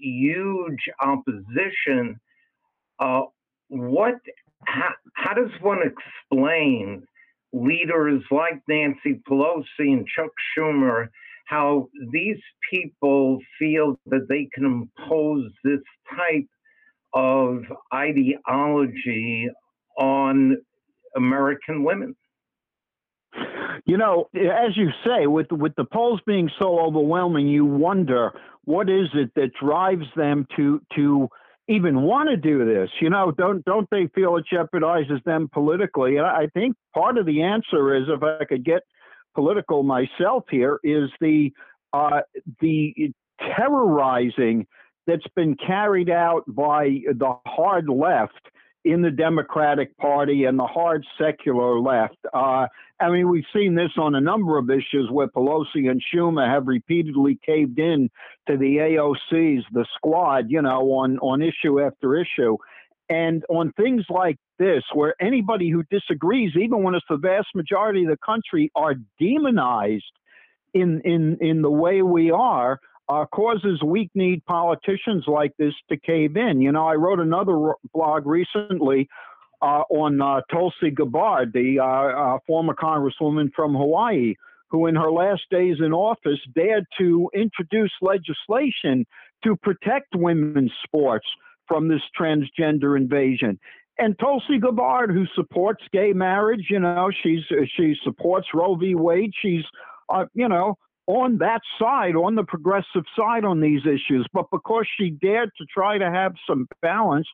huge 0.00 0.88
opposition, 1.00 2.20
uh, 2.98 3.22
what 3.68 4.14
how, 4.66 4.90
how 5.14 5.34
does 5.34 5.50
one 5.60 5.80
explain 5.82 7.06
leaders 7.52 8.22
like 8.30 8.62
Nancy 8.68 9.20
Pelosi 9.28 9.64
and 9.78 10.06
Chuck 10.06 10.30
Schumer 10.56 11.08
how 11.50 11.88
these 12.12 12.38
people 12.70 13.38
feel 13.58 13.98
that 14.06 14.26
they 14.28 14.48
can 14.54 14.64
impose 14.64 15.50
this 15.64 15.80
type 16.08 16.46
of 17.12 17.64
ideology 17.92 19.48
on 19.98 20.56
American 21.16 21.82
women. 21.82 22.14
You 23.84 23.96
know, 23.96 24.28
as 24.34 24.76
you 24.76 24.90
say, 25.04 25.26
with 25.26 25.50
with 25.50 25.74
the 25.76 25.84
polls 25.84 26.20
being 26.26 26.48
so 26.60 26.78
overwhelming, 26.78 27.48
you 27.48 27.64
wonder 27.64 28.32
what 28.64 28.88
is 28.88 29.08
it 29.14 29.32
that 29.34 29.50
drives 29.60 30.06
them 30.14 30.46
to 30.56 30.80
to 30.94 31.28
even 31.68 32.02
want 32.02 32.28
to 32.28 32.36
do 32.36 32.64
this. 32.64 32.90
You 33.00 33.10
know, 33.10 33.32
don't 33.32 33.64
don't 33.64 33.88
they 33.90 34.08
feel 34.14 34.36
it 34.36 34.44
jeopardizes 34.52 35.22
them 35.24 35.48
politically? 35.52 36.16
And 36.16 36.26
I 36.26 36.46
think 36.54 36.76
part 36.94 37.18
of 37.18 37.26
the 37.26 37.42
answer 37.42 37.96
is, 37.96 38.04
if 38.08 38.22
I 38.22 38.44
could 38.44 38.64
get 38.64 38.82
political 39.34 39.82
myself 39.82 40.44
here 40.50 40.78
is 40.82 41.10
the 41.20 41.52
uh, 41.92 42.20
the 42.60 43.12
terrorizing 43.56 44.66
that's 45.06 45.26
been 45.34 45.56
carried 45.56 46.10
out 46.10 46.42
by 46.46 47.00
the 47.06 47.34
hard 47.46 47.88
left 47.88 48.50
in 48.84 49.02
the 49.02 49.10
Democratic 49.10 49.96
Party 49.98 50.44
and 50.44 50.58
the 50.58 50.66
hard 50.66 51.04
secular 51.18 51.78
left. 51.80 52.16
Uh, 52.32 52.66
I 52.98 53.10
mean, 53.10 53.28
we've 53.28 53.44
seen 53.54 53.74
this 53.74 53.90
on 53.98 54.14
a 54.14 54.20
number 54.20 54.56
of 54.56 54.70
issues 54.70 55.08
where 55.10 55.28
Pelosi 55.28 55.90
and 55.90 56.02
Schumer 56.02 56.48
have 56.48 56.66
repeatedly 56.66 57.38
caved 57.44 57.78
in 57.78 58.08
to 58.48 58.56
the 58.56 58.76
AOCs, 58.76 59.62
the 59.72 59.86
squad, 59.96 60.46
you 60.48 60.62
know, 60.62 60.80
on, 60.92 61.18
on 61.18 61.42
issue 61.42 61.80
after 61.80 62.16
issue. 62.16 62.56
And 63.10 63.44
on 63.50 63.72
things 63.72 64.04
like 64.08 64.36
this, 64.58 64.84
where 64.94 65.14
anybody 65.20 65.68
who 65.68 65.82
disagrees, 65.90 66.52
even 66.56 66.82
when 66.82 66.94
it's 66.94 67.04
the 67.10 67.16
vast 67.16 67.48
majority 67.54 68.04
of 68.04 68.10
the 68.10 68.18
country, 68.24 68.70
are 68.74 68.94
demonized, 69.18 70.04
in 70.74 71.00
in 71.04 71.36
in 71.40 71.62
the 71.62 71.70
way 71.70 72.02
we 72.02 72.30
are 72.30 72.78
uh, 73.08 73.24
causes 73.26 73.82
weak-kneed 73.82 74.44
politicians 74.46 75.24
like 75.26 75.52
this 75.58 75.74
to 75.88 75.96
cave 75.98 76.36
in. 76.36 76.60
You 76.60 76.72
know, 76.72 76.86
I 76.86 76.94
wrote 76.94 77.18
another 77.18 77.74
blog 77.92 78.24
recently 78.24 79.08
uh, 79.60 79.82
on 79.90 80.22
uh, 80.22 80.42
Tulsi 80.50 80.90
Gabbard, 80.94 81.52
the 81.52 81.80
uh, 81.80 81.84
uh, 81.84 82.38
former 82.46 82.74
congresswoman 82.74 83.50
from 83.54 83.74
Hawaii, 83.74 84.34
who 84.68 84.86
in 84.86 84.94
her 84.94 85.10
last 85.10 85.42
days 85.50 85.76
in 85.84 85.92
office 85.92 86.38
dared 86.54 86.86
to 86.98 87.28
introduce 87.34 87.92
legislation 88.00 89.04
to 89.42 89.56
protect 89.56 90.14
women's 90.14 90.72
sports 90.84 91.26
from 91.70 91.86
this 91.86 92.02
transgender 92.20 92.96
invasion. 92.96 93.58
And 93.96 94.18
Tulsi 94.18 94.58
Gabbard, 94.58 95.12
who 95.12 95.24
supports 95.36 95.84
gay 95.92 96.12
marriage, 96.12 96.66
you 96.68 96.80
know, 96.80 97.10
she's 97.22 97.44
she 97.76 97.94
supports 98.02 98.48
Roe 98.52 98.74
v. 98.74 98.96
Wade. 98.96 99.32
She's, 99.40 99.62
uh, 100.08 100.24
you 100.34 100.48
know, 100.48 100.76
on 101.06 101.38
that 101.38 101.60
side, 101.78 102.16
on 102.16 102.34
the 102.34 102.42
progressive 102.42 103.04
side 103.16 103.44
on 103.44 103.60
these 103.60 103.82
issues. 103.82 104.26
But 104.32 104.46
because 104.50 104.86
she 104.98 105.10
dared 105.10 105.50
to 105.58 105.64
try 105.66 105.98
to 105.98 106.10
have 106.10 106.32
some 106.48 106.66
balance, 106.82 107.28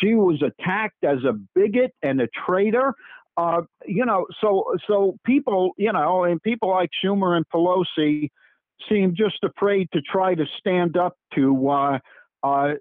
she 0.00 0.14
was 0.14 0.42
attacked 0.42 1.02
as 1.02 1.24
a 1.24 1.32
bigot 1.54 1.92
and 2.02 2.20
a 2.20 2.28
traitor. 2.46 2.94
Uh, 3.38 3.62
you 3.86 4.04
know, 4.04 4.26
so 4.40 4.76
so 4.86 5.16
people, 5.24 5.72
you 5.78 5.92
know, 5.92 6.24
and 6.24 6.40
people 6.42 6.68
like 6.68 6.90
Schumer 7.02 7.34
and 7.34 7.48
Pelosi 7.48 8.28
seem 8.88 9.14
just 9.16 9.42
afraid 9.42 9.88
to 9.92 10.02
try 10.02 10.34
to 10.34 10.44
stand 10.58 10.96
up 10.98 11.14
to 11.34 11.68
uh, 11.68 11.98
uh, 12.42 12.74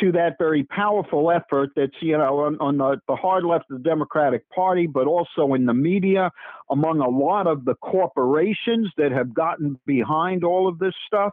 to 0.00 0.12
that 0.12 0.36
very 0.38 0.64
powerful 0.64 1.30
effort 1.30 1.70
that's, 1.76 1.94
you 2.00 2.16
know, 2.16 2.40
on, 2.40 2.56
on 2.60 2.78
the, 2.78 3.00
the, 3.08 3.16
hard 3.16 3.44
left 3.44 3.70
of 3.70 3.82
the 3.82 3.88
Democratic 3.88 4.48
Party, 4.50 4.86
but 4.86 5.06
also 5.06 5.54
in 5.54 5.66
the 5.66 5.74
media, 5.74 6.30
among 6.70 7.00
a 7.00 7.08
lot 7.08 7.46
of 7.46 7.64
the 7.64 7.74
corporations 7.76 8.90
that 8.96 9.12
have 9.12 9.32
gotten 9.32 9.78
behind 9.86 10.44
all 10.44 10.68
of 10.68 10.78
this 10.78 10.94
stuff. 11.06 11.32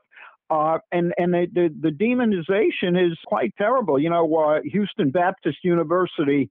Uh, 0.50 0.80
and 0.91 1.13
and 1.18 1.34
the, 1.34 1.48
the, 1.53 1.74
the, 1.82 1.89
demonization 1.89 3.01
is 3.10 3.18
quite 3.25 3.53
terrible. 3.58 3.98
You 3.98 4.10
know, 4.10 4.36
uh, 4.36 4.60
Houston 4.65 5.10
Baptist 5.10 5.60
University 5.63 6.50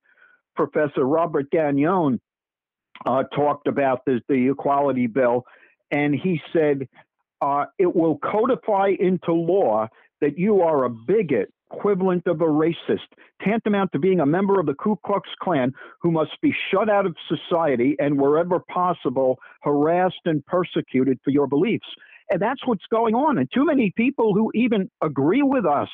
professor 0.56 1.04
Robert 1.04 1.50
Gagnon 1.50 2.18
uh, 3.04 3.24
talked 3.34 3.66
about 3.66 4.04
this, 4.06 4.20
the 4.28 4.50
equality 4.50 5.06
bill, 5.06 5.44
and 5.90 6.14
he 6.14 6.40
said 6.52 6.88
uh, 7.42 7.66
it 7.78 7.94
will 7.94 8.18
codify 8.18 8.92
into 8.98 9.32
law 9.32 9.88
that 10.20 10.38
you 10.38 10.62
are 10.62 10.84
a 10.84 10.90
bigot 10.90 11.52
equivalent 11.72 12.26
of 12.26 12.40
a 12.40 12.44
racist, 12.44 13.08
tantamount 13.42 13.92
to 13.92 13.98
being 13.98 14.20
a 14.20 14.26
member 14.26 14.58
of 14.58 14.66
the 14.66 14.74
Ku 14.74 14.96
Klux 15.04 15.28
Klan 15.42 15.72
who 16.00 16.10
must 16.10 16.40
be 16.42 16.54
shut 16.70 16.90
out 16.90 17.06
of 17.06 17.16
society 17.28 17.96
and, 17.98 18.20
wherever 18.20 18.58
possible, 18.58 19.38
harassed 19.62 20.20
and 20.24 20.44
persecuted 20.46 21.18
for 21.24 21.30
your 21.30 21.46
beliefs. 21.46 21.86
And 22.30 22.40
that's 22.40 22.66
what's 22.66 22.86
going 22.90 23.14
on. 23.14 23.38
And 23.38 23.48
too 23.52 23.64
many 23.64 23.92
people 23.96 24.34
who 24.34 24.50
even 24.54 24.90
agree 25.02 25.42
with 25.42 25.66
us 25.66 25.88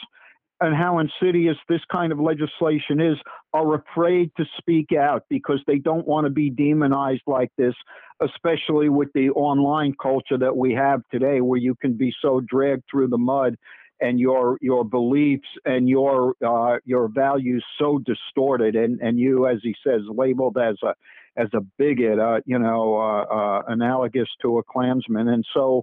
and 0.60 0.74
how 0.74 0.98
insidious 0.98 1.56
this 1.68 1.82
kind 1.92 2.12
of 2.12 2.18
legislation 2.18 3.00
is 3.00 3.16
are 3.52 3.74
afraid 3.74 4.30
to 4.36 4.44
speak 4.58 4.92
out 4.98 5.22
because 5.28 5.60
they 5.66 5.78
don't 5.78 6.06
want 6.06 6.24
to 6.24 6.30
be 6.30 6.50
demonized 6.50 7.22
like 7.26 7.50
this, 7.58 7.74
especially 8.22 8.88
with 8.88 9.08
the 9.14 9.28
online 9.30 9.94
culture 10.00 10.38
that 10.38 10.56
we 10.56 10.72
have 10.72 11.02
today, 11.10 11.40
where 11.42 11.58
you 11.58 11.74
can 11.80 11.94
be 11.94 12.12
so 12.22 12.40
dragged 12.46 12.84
through 12.90 13.08
the 13.08 13.18
mud 13.18 13.56
and 14.00 14.20
your 14.20 14.58
your 14.60 14.84
beliefs 14.84 15.48
and 15.64 15.88
your 15.88 16.34
uh, 16.46 16.78
your 16.84 17.08
values 17.08 17.64
so 17.78 17.98
distorted, 17.98 18.76
and 18.76 19.00
and 19.00 19.18
you, 19.18 19.46
as 19.46 19.58
he 19.62 19.74
says, 19.86 20.02
labeled 20.08 20.58
as 20.58 20.76
a 20.82 20.94
as 21.36 21.48
a 21.54 21.60
bigot, 21.78 22.18
uh, 22.18 22.40
you 22.46 22.58
know, 22.58 22.96
uh, 22.96 23.22
uh 23.22 23.62
analogous 23.68 24.28
to 24.42 24.58
a 24.58 24.62
Klansman, 24.62 25.28
and 25.28 25.44
so. 25.54 25.82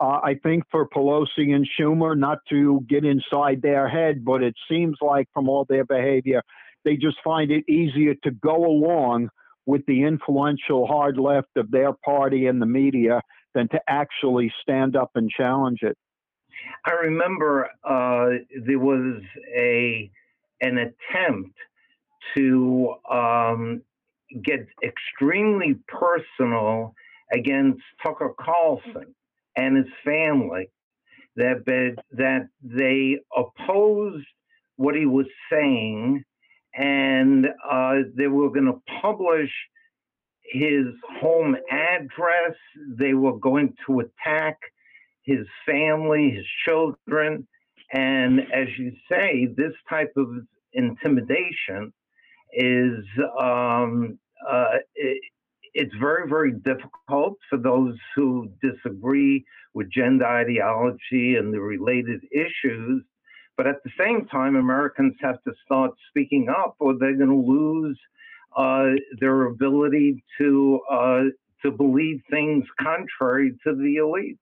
Uh, 0.00 0.18
I 0.24 0.34
think 0.42 0.64
for 0.68 0.88
Pelosi 0.88 1.54
and 1.54 1.68
Schumer, 1.78 2.18
not 2.18 2.38
to 2.48 2.84
get 2.88 3.04
inside 3.04 3.62
their 3.62 3.88
head, 3.88 4.24
but 4.24 4.42
it 4.42 4.54
seems 4.68 4.96
like 5.00 5.28
from 5.32 5.48
all 5.48 5.64
their 5.68 5.84
behavior, 5.84 6.42
they 6.84 6.96
just 6.96 7.18
find 7.22 7.52
it 7.52 7.68
easier 7.68 8.14
to 8.24 8.32
go 8.32 8.64
along 8.64 9.28
with 9.66 9.86
the 9.86 10.02
influential 10.02 10.88
hard 10.88 11.18
left 11.18 11.56
of 11.56 11.70
their 11.70 11.92
party 12.04 12.46
and 12.46 12.60
the 12.60 12.66
media 12.66 13.20
than 13.54 13.68
to 13.68 13.80
actually 13.88 14.52
stand 14.60 14.96
up 14.96 15.10
and 15.14 15.30
challenge 15.30 15.80
it. 15.82 15.96
I 16.84 16.92
remember 16.92 17.68
uh, 17.84 18.26
there 18.64 18.78
was 18.78 19.22
a 19.56 20.10
an 20.60 20.78
attempt 20.78 21.56
to 22.36 22.94
um, 23.10 23.82
get 24.44 24.66
extremely 24.82 25.76
personal 25.88 26.94
against 27.32 27.82
Tucker 28.02 28.34
Carlson 28.40 29.14
and 29.56 29.76
his 29.76 29.86
family. 30.04 30.70
That 31.36 31.64
that 32.12 32.48
they 32.62 33.18
opposed 33.34 34.26
what 34.76 34.94
he 34.94 35.06
was 35.06 35.26
saying, 35.50 36.24
and 36.74 37.46
uh, 37.70 37.94
they 38.14 38.26
were 38.26 38.50
going 38.50 38.66
to 38.66 38.82
publish 39.00 39.50
his 40.52 40.86
home 41.20 41.56
address. 41.70 42.54
They 42.98 43.14
were 43.14 43.38
going 43.38 43.74
to 43.86 44.00
attack 44.00 44.58
his 45.24 45.46
family, 45.66 46.30
his 46.30 46.46
children. 46.64 47.46
And 47.92 48.40
as 48.52 48.68
you 48.78 48.92
say, 49.10 49.48
this 49.56 49.72
type 49.88 50.12
of 50.16 50.28
intimidation 50.72 51.92
is 52.52 53.04
um, 53.40 54.18
uh, 54.48 54.78
it, 54.94 55.22
it's 55.74 55.94
very, 56.00 56.28
very 56.28 56.52
difficult 56.52 57.38
for 57.48 57.56
those 57.58 57.96
who 58.14 58.50
disagree 58.62 59.44
with 59.74 59.90
gender 59.90 60.26
ideology 60.26 61.36
and 61.36 61.52
the 61.52 61.60
related 61.60 62.20
issues. 62.30 63.02
But 63.56 63.66
at 63.66 63.76
the 63.84 63.90
same 63.98 64.26
time, 64.26 64.56
Americans 64.56 65.14
have 65.20 65.42
to 65.44 65.52
start 65.64 65.92
speaking 66.08 66.48
up, 66.48 66.76
or 66.78 66.94
they're 66.98 67.16
going 67.16 67.28
to 67.30 67.36
lose 67.36 67.98
uh, 68.56 68.90
their 69.20 69.46
ability 69.46 70.22
to 70.38 70.80
uh, 70.90 71.22
to 71.62 71.70
believe 71.70 72.20
things 72.30 72.64
contrary 72.80 73.52
to 73.64 73.74
the 73.74 73.96
elite. 73.96 74.38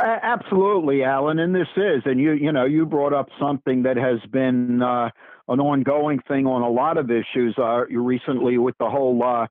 Absolutely, 0.00 1.02
Alan, 1.02 1.38
and 1.38 1.54
this 1.54 1.68
is, 1.76 2.02
and 2.04 2.20
you 2.20 2.32
you 2.32 2.52
know 2.52 2.64
you 2.64 2.86
brought 2.86 3.12
up 3.12 3.28
something 3.40 3.82
that 3.82 3.96
has 3.96 4.18
been 4.30 4.82
uh, 4.82 5.10
an 5.48 5.60
ongoing 5.60 6.20
thing 6.28 6.46
on 6.46 6.62
a 6.62 6.70
lot 6.70 6.98
of 6.98 7.10
issues. 7.10 7.54
Uh, 7.58 7.84
recently, 7.86 8.58
with 8.58 8.76
the 8.78 8.88
whole 8.88 9.22
uh, 9.22 9.46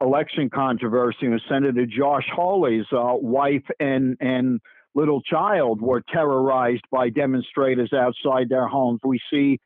election 0.00 0.48
controversy, 0.48 1.26
and 1.26 1.40
Senator 1.48 1.86
Josh 1.86 2.26
Hawley's 2.34 2.86
uh, 2.92 3.14
wife 3.14 3.64
and 3.78 4.16
and 4.20 4.60
little 4.94 5.20
child 5.22 5.80
were 5.80 6.02
terrorized 6.12 6.84
by 6.90 7.10
demonstrators 7.10 7.92
outside 7.92 8.48
their 8.48 8.66
homes. 8.66 9.00
We 9.04 9.20
see 9.30 9.60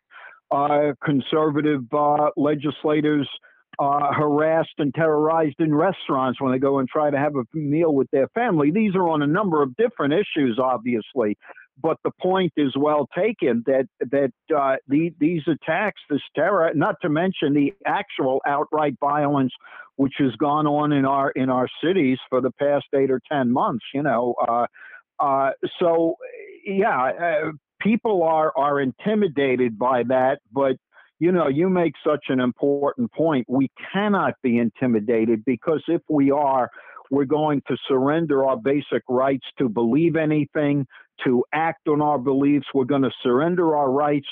uh, 0.50 0.92
conservative 1.04 1.82
uh, 1.92 2.30
legislators 2.36 3.28
uh, 3.78 4.12
harassed 4.12 4.74
and 4.78 4.94
terrorized 4.94 5.56
in 5.58 5.74
restaurants 5.74 6.40
when 6.40 6.52
they 6.52 6.58
go 6.58 6.78
and 6.78 6.88
try 6.88 7.10
to 7.10 7.18
have 7.18 7.34
a 7.36 7.44
meal 7.56 7.94
with 7.94 8.08
their 8.10 8.28
family. 8.28 8.70
These 8.70 8.94
are 8.94 9.08
on 9.08 9.22
a 9.22 9.26
number 9.26 9.62
of 9.62 9.76
different 9.76 10.14
issues, 10.14 10.58
obviously, 10.62 11.36
but 11.80 11.98
the 12.04 12.10
point 12.20 12.52
is 12.56 12.72
well 12.76 13.08
taken 13.16 13.62
that 13.66 13.86
that 14.00 14.32
uh, 14.54 14.76
the, 14.88 15.12
these 15.18 15.42
attacks, 15.48 16.00
this 16.08 16.20
terror, 16.34 16.70
not 16.74 16.96
to 17.02 17.08
mention 17.08 17.54
the 17.54 17.74
actual 17.86 18.40
outright 18.46 18.96
violence 19.00 19.52
which 19.96 20.14
has 20.18 20.32
gone 20.36 20.66
on 20.66 20.92
in 20.92 21.04
our 21.04 21.30
in 21.30 21.50
our 21.50 21.68
cities 21.82 22.18
for 22.28 22.40
the 22.40 22.50
past 22.52 22.86
eight 22.94 23.10
or 23.10 23.20
ten 23.30 23.52
months. 23.52 23.84
You 23.92 24.02
know, 24.02 24.34
uh, 24.46 24.66
uh 25.18 25.50
so 25.80 26.16
yeah, 26.64 27.10
uh, 27.10 27.52
people 27.80 28.22
are 28.22 28.52
are 28.56 28.80
intimidated 28.80 29.78
by 29.78 30.04
that, 30.04 30.38
but 30.52 30.76
you 31.24 31.32
know, 31.32 31.48
you 31.48 31.70
make 31.70 31.94
such 32.06 32.26
an 32.28 32.38
important 32.38 33.10
point. 33.10 33.46
We 33.48 33.70
cannot 33.94 34.34
be 34.42 34.58
intimidated 34.58 35.42
because 35.46 35.82
if 35.88 36.02
we 36.06 36.30
are, 36.30 36.70
we're 37.10 37.24
going 37.24 37.62
to 37.66 37.78
surrender 37.88 38.44
our 38.44 38.58
basic 38.58 39.02
rights 39.08 39.46
to 39.56 39.70
believe 39.70 40.16
anything, 40.16 40.86
to 41.24 41.42
act 41.54 41.88
on 41.88 42.02
our 42.02 42.18
beliefs. 42.18 42.66
We're 42.74 42.84
going 42.84 43.04
to 43.04 43.10
surrender 43.22 43.74
our 43.74 43.90
rights 43.90 44.26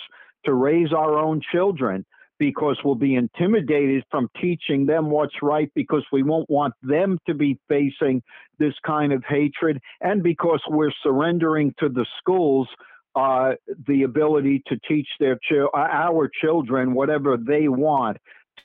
to 0.44 0.52
raise 0.52 0.92
our 0.92 1.18
own 1.18 1.40
children 1.50 2.04
because 2.38 2.76
we'll 2.84 2.94
be 2.94 3.14
intimidated 3.14 4.04
from 4.10 4.28
teaching 4.38 4.84
them 4.84 5.08
what's 5.08 5.36
right 5.40 5.70
because 5.74 6.04
we 6.12 6.22
won't 6.22 6.50
want 6.50 6.74
them 6.82 7.18
to 7.26 7.32
be 7.32 7.58
facing 7.70 8.22
this 8.58 8.74
kind 8.84 9.14
of 9.14 9.22
hatred 9.26 9.80
and 10.02 10.22
because 10.22 10.60
we're 10.68 10.92
surrendering 11.02 11.72
to 11.78 11.88
the 11.88 12.04
schools 12.18 12.68
uh, 13.14 13.52
the 13.86 14.04
ability 14.04 14.62
to 14.66 14.78
teach 14.88 15.08
their 15.20 15.36
ch- 15.36 15.68
our 15.74 16.30
children 16.40 16.94
whatever 16.94 17.36
they 17.36 17.68
want 17.68 18.16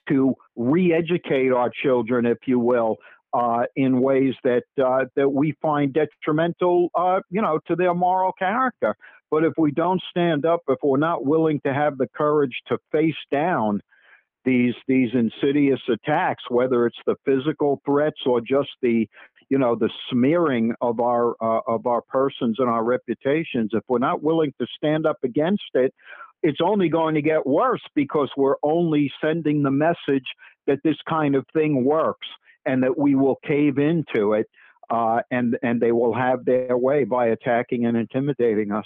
to 0.07 0.35
re-educate 0.55 1.51
our 1.51 1.71
children, 1.83 2.25
if 2.25 2.37
you 2.45 2.59
will, 2.59 2.95
uh, 3.33 3.63
in 3.75 4.01
ways 4.01 4.33
that 4.43 4.63
uh, 4.83 5.05
that 5.15 5.29
we 5.29 5.53
find 5.61 5.93
detrimental, 5.93 6.89
uh, 6.95 7.19
you 7.29 7.41
know, 7.41 7.59
to 7.67 7.75
their 7.75 7.93
moral 7.93 8.31
character. 8.33 8.95
But 9.29 9.43
if 9.43 9.53
we 9.57 9.71
don't 9.71 10.01
stand 10.09 10.45
up, 10.45 10.61
if 10.69 10.79
we're 10.81 10.97
not 10.97 11.25
willing 11.25 11.59
to 11.65 11.73
have 11.73 11.97
the 11.97 12.07
courage 12.15 12.57
to 12.67 12.77
face 12.91 13.15
down 13.31 13.81
these 14.45 14.75
these 14.87 15.09
insidious 15.13 15.81
attacks, 15.89 16.43
whether 16.49 16.85
it's 16.85 16.97
the 17.05 17.15
physical 17.25 17.81
threats 17.85 18.21
or 18.25 18.39
just 18.39 18.69
the 18.81 19.07
you 19.49 19.57
know, 19.57 19.75
the 19.75 19.89
smearing 20.11 20.73
of 20.81 20.99
our 20.99 21.35
uh, 21.41 21.61
of 21.67 21.85
our 21.85 22.01
persons 22.01 22.57
and 22.59 22.69
our 22.69 22.83
reputations. 22.83 23.71
If 23.73 23.83
we're 23.87 23.99
not 23.99 24.21
willing 24.21 24.53
to 24.59 24.67
stand 24.77 25.05
up 25.05 25.17
against 25.23 25.63
it, 25.73 25.93
it's 26.43 26.59
only 26.63 26.89
going 26.89 27.15
to 27.15 27.21
get 27.21 27.45
worse 27.47 27.81
because 27.95 28.29
we're 28.37 28.57
only 28.63 29.11
sending 29.21 29.63
the 29.63 29.71
message 29.71 30.25
that 30.67 30.79
this 30.83 30.97
kind 31.09 31.35
of 31.35 31.45
thing 31.53 31.85
works 31.85 32.27
and 32.65 32.83
that 32.83 32.97
we 32.97 33.15
will 33.15 33.39
cave 33.47 33.77
into 33.77 34.33
it, 34.33 34.47
uh, 34.89 35.19
and 35.31 35.57
and 35.63 35.79
they 35.79 35.91
will 35.91 36.13
have 36.13 36.43
their 36.45 36.77
way 36.77 37.05
by 37.05 37.27
attacking 37.27 37.85
and 37.85 37.95
intimidating 37.95 38.71
us. 38.71 38.85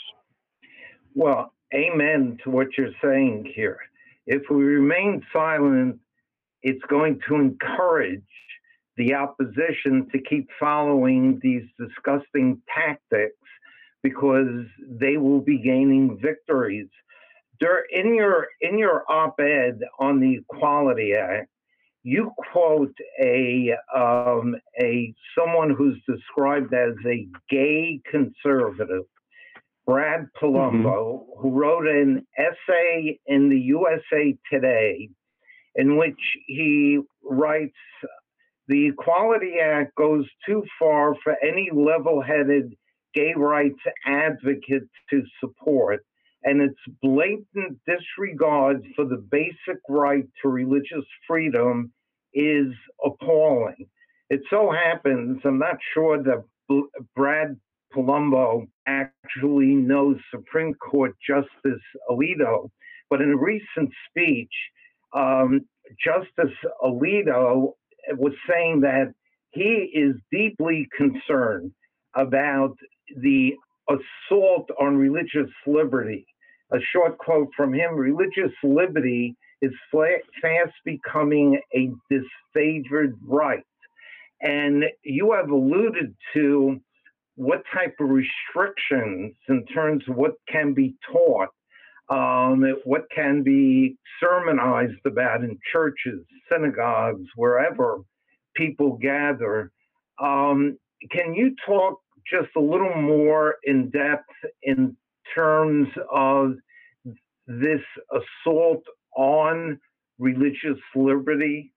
Well, 1.16 1.54
amen 1.74 2.38
to 2.44 2.52
what 2.52 2.68
you're 2.78 2.94
saying 3.04 3.52
here. 3.54 3.80
If 4.28 4.44
we 4.50 4.64
remain 4.64 5.24
silent, 5.34 6.00
it's 6.62 6.84
going 6.88 7.20
to 7.28 7.36
encourage 7.36 8.22
the 8.98 9.14
opposition 9.14 10.08
to 10.12 10.20
keep 10.30 10.50
following 10.60 11.40
these 11.42 11.64
disgusting 11.80 12.62
tactics 12.74 13.36
because 14.04 14.66
they 14.88 15.18
will 15.18 15.42
be 15.42 15.58
gaining 15.58 16.20
victories. 16.22 16.90
In 17.92 18.16
your 18.16 18.48
in 18.60 18.80
your 18.80 19.04
op-ed 19.08 19.82
on 20.00 20.20
the 20.20 20.38
Equality 20.38 21.14
Act, 21.14 21.48
you 22.02 22.32
quote 22.52 22.96
a 23.22 23.74
um, 23.96 24.56
a 24.82 25.14
someone 25.38 25.70
who's 25.70 26.02
described 26.08 26.74
as 26.74 26.96
a 27.06 27.28
gay 27.50 28.02
conservative, 28.10 29.04
Brad 29.86 30.28
Polumbo, 30.42 30.84
mm-hmm. 30.84 31.42
who 31.42 31.52
wrote 31.52 31.88
an 31.88 32.26
essay 32.36 33.20
in 33.28 33.50
the 33.50 33.60
USA 33.60 34.36
Today 34.52 35.10
in 35.76 35.98
which 35.98 36.20
he 36.48 37.00
writes 37.24 37.78
the 38.72 38.88
Equality 38.88 39.56
Act 39.62 39.94
goes 39.96 40.26
too 40.48 40.64
far 40.80 41.14
for 41.26 41.36
any 41.44 41.70
level 41.74 42.22
headed 42.22 42.74
gay 43.14 43.34
rights 43.36 43.82
advocate 44.06 44.88
to 45.10 45.24
support, 45.42 46.06
and 46.44 46.62
its 46.62 46.80
blatant 47.02 47.78
disregard 47.86 48.82
for 48.96 49.04
the 49.04 49.22
basic 49.30 49.82
right 49.90 50.24
to 50.42 50.48
religious 50.48 51.06
freedom 51.28 51.92
is 52.34 52.72
appalling. 53.06 53.88
It 54.30 54.40
so 54.50 54.72
happens, 54.72 55.42
I'm 55.44 55.60
not 55.60 55.76
sure 55.94 56.24
that 56.24 56.46
Brad 57.14 57.58
Polumbo 57.94 58.68
actually 58.88 59.76
knows 59.76 60.16
Supreme 60.34 60.74
Court 60.76 61.14
Justice 61.28 61.84
Alito, 62.10 62.70
but 63.10 63.20
in 63.20 63.32
a 63.32 63.38
recent 63.38 63.92
speech, 64.08 64.54
um, 65.14 65.60
Justice 66.02 66.56
Alito 66.82 67.74
was 68.10 68.34
saying 68.50 68.82
that 68.82 69.14
he 69.52 69.92
is 69.94 70.16
deeply 70.32 70.88
concerned 70.96 71.72
about 72.16 72.76
the 73.18 73.54
assault 73.90 74.70
on 74.80 74.98
religious 74.98 75.50
liberty. 75.68 76.26
A 76.72 76.78
short 76.94 77.18
quote 77.18 77.50
from 77.56 77.74
him 77.74 77.96
religious 77.96 78.54
liberty 78.64 79.36
is 79.62 79.72
fast 79.92 80.74
becoming 80.86 81.60
a 81.76 81.92
disfavored 82.12 83.14
right. 83.26 83.64
And 84.42 84.86
you 85.04 85.34
have 85.34 85.50
alluded 85.50 86.16
to 86.34 86.80
what 87.36 87.64
type 87.74 87.96
of 88.00 88.10
restrictions 88.10 89.36
in 89.50 89.66
terms 89.68 90.04
of 90.08 90.16
what 90.16 90.34
can 90.50 90.74
be 90.74 90.96
taught 91.12 91.50
um, 92.10 92.64
what 92.84 93.04
can 93.14 93.44
be 93.44 93.98
sermonized 94.20 95.06
about 95.06 95.44
in 95.44 95.58
churches, 95.72 96.26
synagogues, 96.52 97.28
wherever 97.36 98.00
people 98.56 98.98
gather. 99.02 99.72
Um, 100.22 100.78
can 101.10 101.34
you 101.34 101.56
talk 101.66 102.00
just 102.30 102.50
a 102.56 102.60
little 102.60 103.02
more 103.02 103.56
in 103.64 103.90
depth 103.90 104.30
in 104.64 104.96
terms 105.34 105.88
of 106.12 106.56
this 107.48 107.82
assault 108.12 108.84
on 109.16 109.80
religious 110.20 110.80
liberty? 110.96 111.74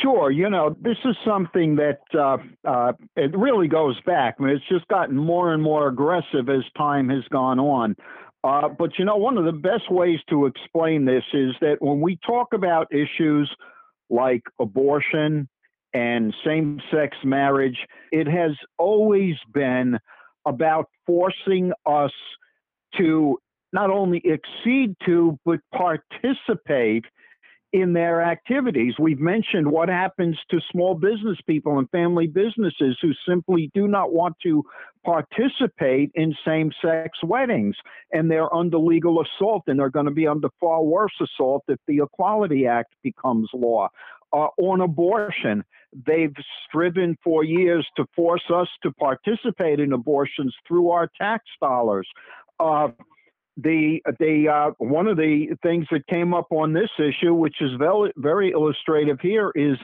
Sure. 0.00 0.30
You 0.30 0.48
know, 0.48 0.74
this 0.80 0.96
is 1.04 1.16
something 1.24 1.76
that 1.76 2.00
uh, 2.18 2.38
uh, 2.66 2.92
it 3.16 3.36
really 3.36 3.68
goes 3.68 4.00
back. 4.06 4.36
I 4.38 4.42
mean, 4.42 4.56
it's 4.56 4.68
just 4.68 4.88
gotten 4.88 5.16
more 5.16 5.52
and 5.52 5.62
more 5.62 5.88
aggressive 5.88 6.48
as 6.48 6.62
time 6.76 7.10
has 7.10 7.24
gone 7.30 7.58
on. 7.58 7.94
Uh, 8.42 8.68
but 8.68 8.98
you 8.98 9.04
know, 9.04 9.16
one 9.16 9.36
of 9.36 9.44
the 9.44 9.52
best 9.52 9.90
ways 9.90 10.18
to 10.30 10.46
explain 10.46 11.04
this 11.04 11.24
is 11.34 11.52
that 11.60 11.76
when 11.80 12.00
we 12.00 12.18
talk 12.26 12.48
about 12.54 12.88
issues 12.92 13.50
like 14.08 14.42
abortion 14.58 15.48
and 15.92 16.34
same 16.44 16.80
sex 16.90 17.16
marriage, 17.24 17.78
it 18.12 18.26
has 18.26 18.52
always 18.78 19.34
been 19.52 19.98
about 20.46 20.86
forcing 21.06 21.72
us 21.84 22.12
to 22.96 23.38
not 23.72 23.90
only 23.90 24.22
accede 24.26 24.96
to, 25.04 25.38
but 25.44 25.60
participate 25.72 27.04
in 27.72 27.92
their 27.92 28.20
activities. 28.22 28.94
We've 28.98 29.20
mentioned 29.20 29.70
what 29.70 29.88
happens 29.88 30.36
to 30.50 30.60
small 30.72 30.94
business 30.94 31.38
people 31.46 31.78
and 31.78 31.88
family 31.90 32.26
businesses 32.26 32.98
who 33.00 33.12
simply 33.28 33.70
do 33.74 33.86
not 33.86 34.12
want 34.12 34.36
to 34.42 34.64
participate 35.04 36.10
in 36.14 36.34
same 36.44 36.72
sex 36.82 37.18
weddings 37.22 37.76
and 38.12 38.30
they're 38.30 38.52
under 38.54 38.78
legal 38.78 39.22
assault 39.22 39.62
and 39.66 39.78
they're 39.78 39.88
going 39.88 40.06
to 40.06 40.10
be 40.10 40.26
under 40.26 40.48
far 40.60 40.82
worse 40.82 41.14
assault 41.22 41.62
if 41.68 41.78
the 41.86 42.00
Equality 42.02 42.66
Act 42.66 42.92
becomes 43.02 43.48
law. 43.54 43.88
Uh, 44.32 44.48
on 44.58 44.80
abortion, 44.80 45.64
they've 46.06 46.34
striven 46.68 47.16
for 47.22 47.42
years 47.44 47.86
to 47.96 48.04
force 48.14 48.44
us 48.52 48.68
to 48.82 48.92
participate 48.92 49.80
in 49.80 49.92
abortions 49.92 50.54
through 50.66 50.90
our 50.90 51.08
tax 51.20 51.44
dollars. 51.60 52.06
Uh, 52.60 52.88
the 53.62 54.00
the 54.18 54.48
uh, 54.48 54.70
one 54.78 55.06
of 55.06 55.16
the 55.16 55.56
things 55.62 55.86
that 55.90 56.06
came 56.06 56.34
up 56.34 56.46
on 56.50 56.72
this 56.72 56.90
issue, 56.98 57.34
which 57.34 57.56
is 57.60 57.70
very 57.78 58.12
very 58.16 58.50
illustrative 58.50 59.18
here, 59.20 59.52
is 59.54 59.76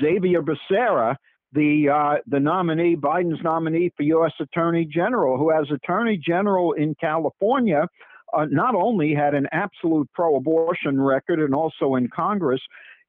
Xavier 0.00 0.42
Becerra, 0.42 1.16
the 1.52 1.88
uh, 1.88 2.18
the 2.26 2.40
nominee, 2.40 2.96
Biden's 2.96 3.42
nominee 3.42 3.92
for 3.96 4.02
U.S. 4.04 4.32
Attorney 4.40 4.84
General, 4.84 5.38
who 5.38 5.52
as 5.52 5.70
Attorney 5.70 6.18
General 6.18 6.72
in 6.72 6.94
California. 7.00 7.86
Uh, 8.34 8.46
not 8.46 8.74
only 8.74 9.12
had 9.14 9.34
an 9.34 9.46
absolute 9.52 10.10
pro-abortion 10.14 10.98
record 10.98 11.38
and 11.38 11.54
also 11.54 11.96
in 11.96 12.08
Congress, 12.08 12.62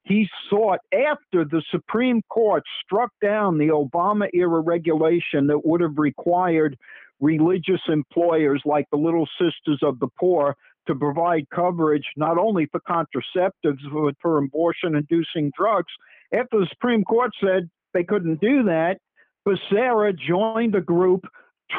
he 0.03 0.27
sought 0.49 0.79
after 0.93 1.45
the 1.45 1.63
Supreme 1.71 2.21
Court 2.29 2.63
struck 2.83 3.09
down 3.21 3.57
the 3.57 3.67
Obama 3.67 4.27
era 4.33 4.59
regulation 4.59 5.47
that 5.47 5.65
would 5.65 5.79
have 5.79 5.97
required 5.97 6.77
religious 7.23 7.79
employers 7.87 8.61
like 8.65 8.85
the 8.91 8.97
Little 8.97 9.27
Sisters 9.39 9.79
of 9.81 9.97
the 9.99 10.09
Poor 10.19 10.55
to 10.87 10.95
provide 10.95 11.47
coverage 11.55 12.03
not 12.17 12.37
only 12.37 12.67
for 12.67 12.81
contraceptives 12.81 13.79
but 13.93 14.15
for 14.21 14.37
abortion 14.37 14.95
inducing 14.95 15.51
drugs. 15.57 15.91
After 16.33 16.59
the 16.59 16.67
Supreme 16.69 17.03
Court 17.05 17.31
said 17.41 17.69
they 17.93 18.03
couldn't 18.03 18.41
do 18.41 18.63
that, 18.63 18.97
Becerra 19.47 20.13
joined 20.17 20.75
a 20.75 20.81
group 20.81 21.25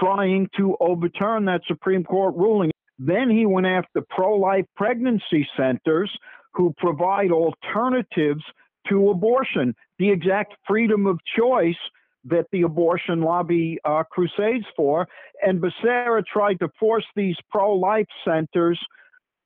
trying 0.00 0.48
to 0.56 0.76
overturn 0.80 1.44
that 1.44 1.60
Supreme 1.66 2.04
Court 2.04 2.34
ruling. 2.34 2.70
Then 2.98 3.28
he 3.28 3.44
went 3.44 3.66
after 3.66 4.02
pro 4.08 4.36
life 4.36 4.64
pregnancy 4.76 5.46
centers 5.56 6.10
who 6.54 6.72
provide 6.78 7.32
alternatives 7.32 8.42
to 8.88 9.10
abortion, 9.10 9.74
the 9.98 10.10
exact 10.10 10.54
freedom 10.66 11.06
of 11.06 11.18
choice 11.36 11.76
that 12.24 12.46
the 12.52 12.62
abortion 12.62 13.20
lobby 13.20 13.78
uh, 13.84 14.02
crusades 14.10 14.64
for. 14.76 15.06
And 15.42 15.60
Becerra 15.60 16.24
tried 16.24 16.58
to 16.60 16.68
force 16.78 17.04
these 17.14 17.36
pro 17.50 17.74
life 17.74 18.06
centers 18.26 18.78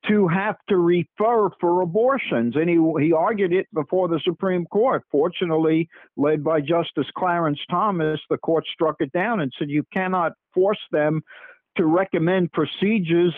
to 0.06 0.28
have 0.28 0.56
to 0.68 0.76
refer 0.76 1.50
for 1.60 1.82
abortions. 1.82 2.54
And 2.54 2.68
he, 2.68 2.78
he 3.04 3.12
argued 3.12 3.52
it 3.52 3.66
before 3.74 4.08
the 4.08 4.20
Supreme 4.24 4.64
Court. 4.66 5.02
Fortunately, 5.10 5.88
led 6.16 6.44
by 6.44 6.60
Justice 6.60 7.08
Clarence 7.16 7.58
Thomas, 7.68 8.20
the 8.30 8.38
court 8.38 8.64
struck 8.72 8.96
it 9.00 9.12
down 9.12 9.40
and 9.40 9.52
said 9.58 9.68
you 9.68 9.84
cannot 9.92 10.32
force 10.54 10.78
them 10.92 11.20
to 11.76 11.86
recommend 11.86 12.52
procedures 12.52 13.34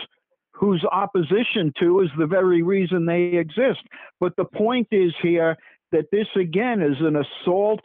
whose 0.53 0.85
opposition 0.93 1.73
to 1.81 2.01
is 2.01 2.11
the 2.19 2.27
very 2.27 2.63
reason 2.63 3.07
they 3.07 3.23
exist. 3.39 3.81
But 4.21 4.37
the 4.37 4.45
point 4.45 4.89
is 4.91 5.13
here 5.23 5.57
that 5.93 6.11
this 6.13 6.27
again 6.37 6.83
is 6.83 6.97
an 7.01 7.17
assault 7.17 7.81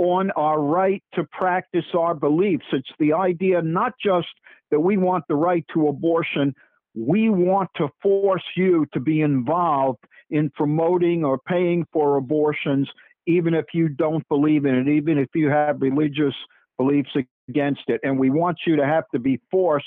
on 0.00 0.30
our 0.30 0.60
right 0.60 1.02
to 1.14 1.24
practice 1.24 1.84
our 1.96 2.14
beliefs. 2.14 2.64
It's 2.72 2.88
the 2.98 3.12
idea 3.12 3.60
not 3.60 3.92
just 4.02 4.28
that 4.70 4.80
we 4.80 4.96
want 4.96 5.24
the 5.28 5.36
right 5.36 5.64
to 5.74 5.88
abortion, 5.88 6.54
we 6.94 7.28
want 7.28 7.68
to 7.76 7.88
force 8.02 8.42
you 8.56 8.86
to 8.94 9.00
be 9.00 9.20
involved 9.20 10.02
in 10.30 10.50
promoting 10.50 11.22
or 11.22 11.38
paying 11.38 11.86
for 11.92 12.16
abortions, 12.16 12.88
even 13.26 13.52
if 13.52 13.66
you 13.74 13.88
don't 13.90 14.26
believe 14.28 14.64
in 14.64 14.74
it, 14.74 14.88
even 14.88 15.18
if 15.18 15.28
you 15.34 15.50
have 15.50 15.82
religious 15.82 16.34
beliefs 16.78 17.10
against 17.48 17.82
it. 17.88 18.00
And 18.02 18.18
we 18.18 18.30
want 18.30 18.58
you 18.66 18.76
to 18.76 18.86
have 18.86 19.04
to 19.12 19.18
be 19.18 19.38
forced 19.50 19.86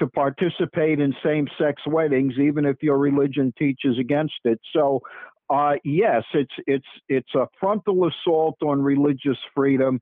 to 0.00 0.08
participate 0.08 0.98
in 0.98 1.14
same 1.24 1.46
sex 1.56 1.80
weddings, 1.86 2.34
even 2.38 2.66
if 2.66 2.82
your 2.82 2.98
religion 2.98 3.54
teaches 3.56 3.96
against 3.98 4.34
it. 4.44 4.60
So 4.74 5.00
uh, 5.48 5.74
yes, 5.84 6.24
it's 6.34 6.54
it's 6.66 6.86
it's 7.08 7.34
a 7.34 7.46
frontal 7.60 8.08
assault 8.08 8.56
on 8.62 8.82
religious 8.82 9.38
freedom. 9.54 10.00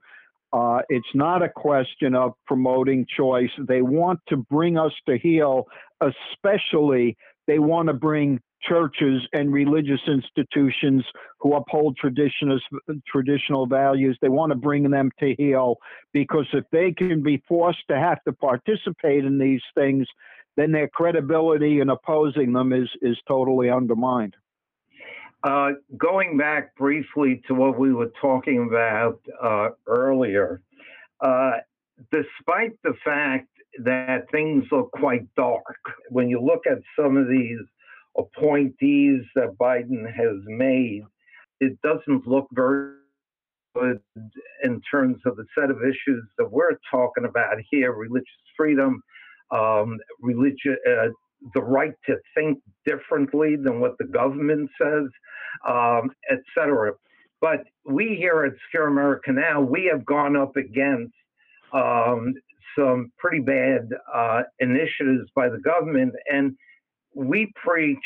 Uh, 0.53 0.81
it's 0.89 1.15
not 1.15 1.43
a 1.43 1.49
question 1.49 2.15
of 2.15 2.33
promoting 2.47 3.05
choice. 3.17 3.51
They 3.59 3.83
want 3.83 4.21
to 4.29 4.37
bring 4.37 4.79
us 4.79 4.93
to 5.09 5.19
heel, 5.19 5.65
especially 6.01 7.17
they 7.47 7.59
want 7.59 7.89
to 7.89 7.95
bring 7.95 8.41
churches 8.63 9.23
and 9.33 9.53
religious 9.53 10.01
institutions 10.07 11.05
who 11.41 11.55
uphold 11.55 11.97
traditional 11.99 12.59
traditional 13.07 13.67
values. 13.67 14.17
They 14.23 14.29
want 14.29 14.51
to 14.53 14.57
bring 14.57 14.91
them 14.91 15.11
to 15.21 15.35
heel 15.37 15.77
because 16.13 16.47
if 16.53 16.65
they 16.73 16.93
can 16.93 17.23
be 17.23 17.43
forced 17.47 17.87
to 17.91 17.99
have 17.99 18.23
to 18.25 18.33
participate 18.33 19.25
in 19.25 19.39
these 19.39 19.63
things, 19.75 20.07
then 20.57 20.73
their 20.73 20.89
credibility 20.89 21.81
in 21.81 21.91
opposing 21.91 22.53
them 22.53 22.73
is 22.73 22.89
is 23.03 23.19
totally 23.29 23.71
undermined. 23.71 24.37
Uh, 25.45 25.73
going 25.99 26.39
back 26.39 26.75
briefly 26.75 27.43
to 27.47 27.55
what 27.55 27.79
we 27.79 27.93
were 27.93 28.11
talking 28.19 28.67
about 28.67 29.21
uh, 29.43 29.69
earlier, 29.87 30.63
uh, 31.21 31.53
despite 32.11 32.73
the 32.83 32.95
fact 33.05 33.49
that 33.85 34.25
things 34.33 34.65
look 34.73 34.91
quite 34.93 35.23
dark, 35.37 35.77
when 36.09 36.31
you 36.31 36.41
look 36.41 36.63
at 36.67 36.79
some 36.99 37.19
of 37.19 37.29
these 37.29 37.59
appointees 38.17 39.23
that 39.35 39.55
Biden 39.61 40.11
has 40.11 40.37
made, 40.47 41.03
it 41.61 41.79
doesn't 41.83 42.27
look 42.27 42.47
very 42.53 42.95
good 43.75 44.01
in 44.63 44.81
terms 44.91 45.21
of 45.27 45.37
the 45.37 45.45
set 45.59 45.71
of 45.71 45.83
issues 45.83 46.25
that 46.39 46.51
we're 46.51 46.79
talking 46.91 47.27
about 47.27 47.59
here 47.71 47.93
religious 47.93 48.29
freedom, 48.57 49.03
um, 49.51 49.99
religion, 50.21 50.79
uh, 50.89 51.09
the 51.53 51.63
right 51.63 51.95
to 52.07 52.17
think 52.35 52.59
differently 52.87 53.57
than 53.57 53.81
what 53.81 53.97
the 53.99 54.07
government 54.07 54.71
says, 54.81 55.09
um, 55.69 56.11
etc. 56.31 56.93
But 57.41 57.65
we 57.85 58.17
here 58.19 58.45
at 58.45 58.53
Secure 58.67 58.89
America 58.89 59.33
Now, 59.33 59.61
we 59.61 59.85
have 59.93 60.05
gone 60.07 60.37
up 60.37 60.57
against 60.57 61.13
um, 61.73 62.35
some 62.79 63.13
pretty 63.19 63.41
bad 63.41 63.91
uh, 64.13 64.43
initiatives 64.61 65.29
by 65.35 65.49
the 65.49 65.59
government, 65.59 66.15
and 66.31 66.57
we 67.15 67.53
preach 67.63 67.99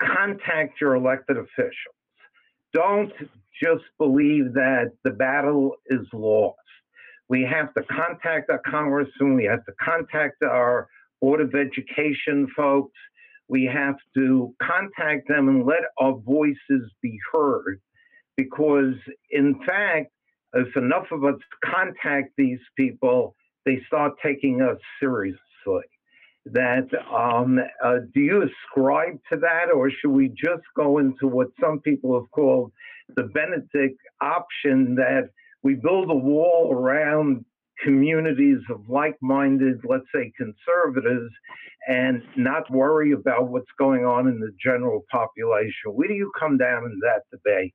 contact 0.00 0.80
your 0.80 0.94
elected 0.94 1.36
officials. 1.36 1.94
Don't 2.72 3.12
just 3.62 3.84
believe 3.98 4.54
that 4.54 4.92
the 5.04 5.10
battle 5.10 5.76
is 5.86 6.06
lost. 6.12 6.58
We 7.28 7.42
have 7.42 7.72
to 7.74 7.82
contact 7.84 8.50
our 8.50 8.60
congressman, 8.66 9.34
we 9.34 9.44
have 9.44 9.64
to 9.66 9.72
contact 9.80 10.42
our 10.42 10.88
Board 11.22 11.40
of 11.40 11.54
Education 11.54 12.48
folks. 12.54 12.98
We 13.48 13.64
have 13.72 13.94
to 14.16 14.54
contact 14.60 15.28
them 15.28 15.48
and 15.48 15.64
let 15.64 15.82
our 15.98 16.14
voices 16.14 16.90
be 17.00 17.18
heard 17.32 17.80
because, 18.36 18.94
in 19.30 19.58
fact, 19.64 20.10
if 20.54 20.76
enough 20.76 21.06
of 21.12 21.24
us 21.24 21.38
contact 21.64 22.32
these 22.36 22.58
people, 22.76 23.36
they 23.64 23.80
start 23.86 24.14
taking 24.22 24.60
us 24.62 24.78
seriously. 25.00 25.38
That 26.46 26.88
um, 27.14 27.60
uh, 27.84 27.98
do 28.12 28.20
you 28.20 28.42
ascribe 28.42 29.20
to 29.30 29.38
that, 29.38 29.70
or 29.72 29.90
should 29.90 30.10
we 30.10 30.28
just 30.28 30.64
go 30.76 30.98
into 30.98 31.28
what 31.28 31.48
some 31.60 31.78
people 31.78 32.18
have 32.18 32.28
called 32.32 32.72
the 33.14 33.24
Benedict 33.24 34.00
option 34.20 34.96
that 34.96 35.28
we 35.62 35.74
build 35.74 36.10
a 36.10 36.14
wall 36.14 36.72
around 36.72 37.44
communities 37.82 38.58
of 38.70 38.88
like 38.88 39.16
minded, 39.20 39.80
let's 39.84 40.04
say 40.14 40.32
conservatives, 40.36 41.32
and 41.88 42.22
not 42.36 42.70
worry 42.70 43.12
about 43.12 43.48
what's 43.48 43.70
going 43.78 44.04
on 44.04 44.28
in 44.28 44.38
the 44.40 44.52
general 44.62 45.04
population. 45.10 45.92
Where 45.92 46.08
do 46.08 46.14
you 46.14 46.30
come 46.38 46.56
down 46.58 46.84
in 46.84 46.98
that 47.00 47.22
debate? 47.30 47.74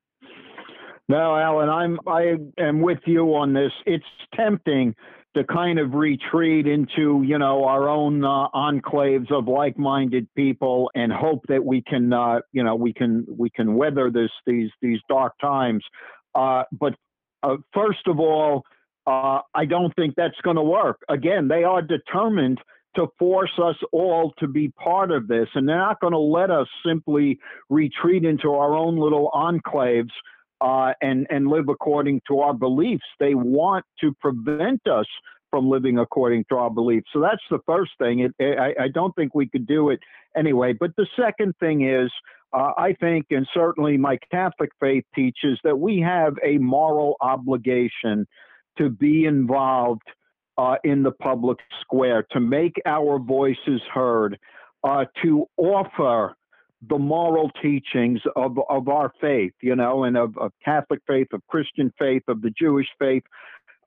No, 1.09 1.37
Alan, 1.37 1.69
I'm 1.69 1.99
I 2.05 2.35
am 2.57 2.81
with 2.81 2.99
you 3.05 3.33
on 3.35 3.53
this. 3.53 3.71
It's 3.85 4.05
tempting 4.35 4.93
to 5.35 5.43
kind 5.43 5.79
of 5.79 5.93
retreat 5.93 6.67
into 6.67 7.23
you 7.25 7.37
know 7.37 7.63
our 7.63 7.87
own 7.87 8.25
uh, 8.25 8.49
enclaves 8.49 9.31
of 9.31 9.47
like-minded 9.47 10.27
people 10.35 10.89
and 10.95 11.11
hope 11.11 11.45
that 11.47 11.63
we 11.63 11.81
can 11.81 12.11
uh, 12.11 12.39
you 12.51 12.63
know 12.63 12.75
we 12.75 12.91
can 12.93 13.25
we 13.29 13.49
can 13.49 13.75
weather 13.75 14.11
this 14.11 14.31
these 14.45 14.69
these 14.81 14.99
dark 15.07 15.33
times. 15.39 15.83
Uh, 16.35 16.63
but 16.71 16.93
uh, 17.43 17.55
first 17.73 18.07
of 18.07 18.19
all, 18.19 18.63
uh, 19.07 19.39
I 19.55 19.65
don't 19.65 19.95
think 19.95 20.15
that's 20.15 20.39
going 20.43 20.57
to 20.57 20.63
work. 20.63 20.99
Again, 21.09 21.47
they 21.47 21.63
are 21.63 21.81
determined 21.81 22.59
to 22.97 23.07
force 23.17 23.51
us 23.57 23.75
all 23.93 24.33
to 24.39 24.47
be 24.47 24.69
part 24.69 25.11
of 25.11 25.27
this, 25.27 25.47
and 25.55 25.67
they're 25.67 25.77
not 25.77 26.01
going 26.01 26.13
to 26.13 26.19
let 26.19 26.51
us 26.51 26.67
simply 26.85 27.39
retreat 27.69 28.25
into 28.25 28.51
our 28.51 28.75
own 28.75 28.97
little 28.97 29.31
enclaves 29.33 30.11
uh, 30.59 30.93
and 31.01 31.27
and 31.29 31.47
live 31.47 31.69
according 31.69 32.21
to 32.27 32.39
our 32.39 32.53
beliefs. 32.53 33.05
They 33.19 33.35
want 33.35 33.85
to 34.01 34.13
prevent 34.19 34.85
us 34.87 35.05
from 35.51 35.69
living 35.69 35.97
according 35.97 36.43
to 36.49 36.57
our 36.57 36.69
beliefs. 36.69 37.07
So 37.13 37.21
that's 37.21 37.43
the 37.49 37.59
first 37.65 37.91
thing. 37.99 38.19
It, 38.19 38.59
I, 38.59 38.83
I 38.83 38.87
don't 38.93 39.15
think 39.15 39.33
we 39.33 39.47
could 39.47 39.65
do 39.65 39.91
it 39.91 39.99
anyway. 40.35 40.73
But 40.77 40.91
the 40.97 41.07
second 41.17 41.53
thing 41.61 41.87
is, 41.87 42.11
uh, 42.51 42.71
I 42.77 42.93
think, 42.99 43.27
and 43.29 43.47
certainly 43.53 43.95
my 43.97 44.17
Catholic 44.31 44.71
faith 44.81 45.05
teaches 45.15 45.57
that 45.63 45.77
we 45.77 46.01
have 46.01 46.33
a 46.43 46.57
moral 46.57 47.15
obligation 47.21 48.27
to 48.77 48.89
be 48.89 49.25
involved 49.25 50.07
uh, 50.57 50.75
in 50.83 51.03
the 51.03 51.11
public 51.11 51.59
square, 51.81 52.25
to 52.31 52.39
make 52.39 52.81
our 52.85 53.19
voices 53.19 53.81
heard, 53.93 54.39
uh, 54.83 55.05
to 55.23 55.45
offer 55.57 56.35
the 56.89 56.97
moral 56.97 57.49
teachings 57.61 58.19
of, 58.35 58.57
of 58.69 58.87
our 58.87 59.11
faith, 59.19 59.53
you 59.61 59.75
know, 59.75 60.03
and 60.03 60.15
of, 60.15 60.37
of 60.37 60.51
Catholic 60.63 60.99
faith, 61.07 61.27
of 61.33 61.41
Christian 61.47 61.91
faith, 61.97 62.23
of 62.27 62.41
the 62.41 62.51
Jewish 62.51 62.87
faith, 62.99 63.23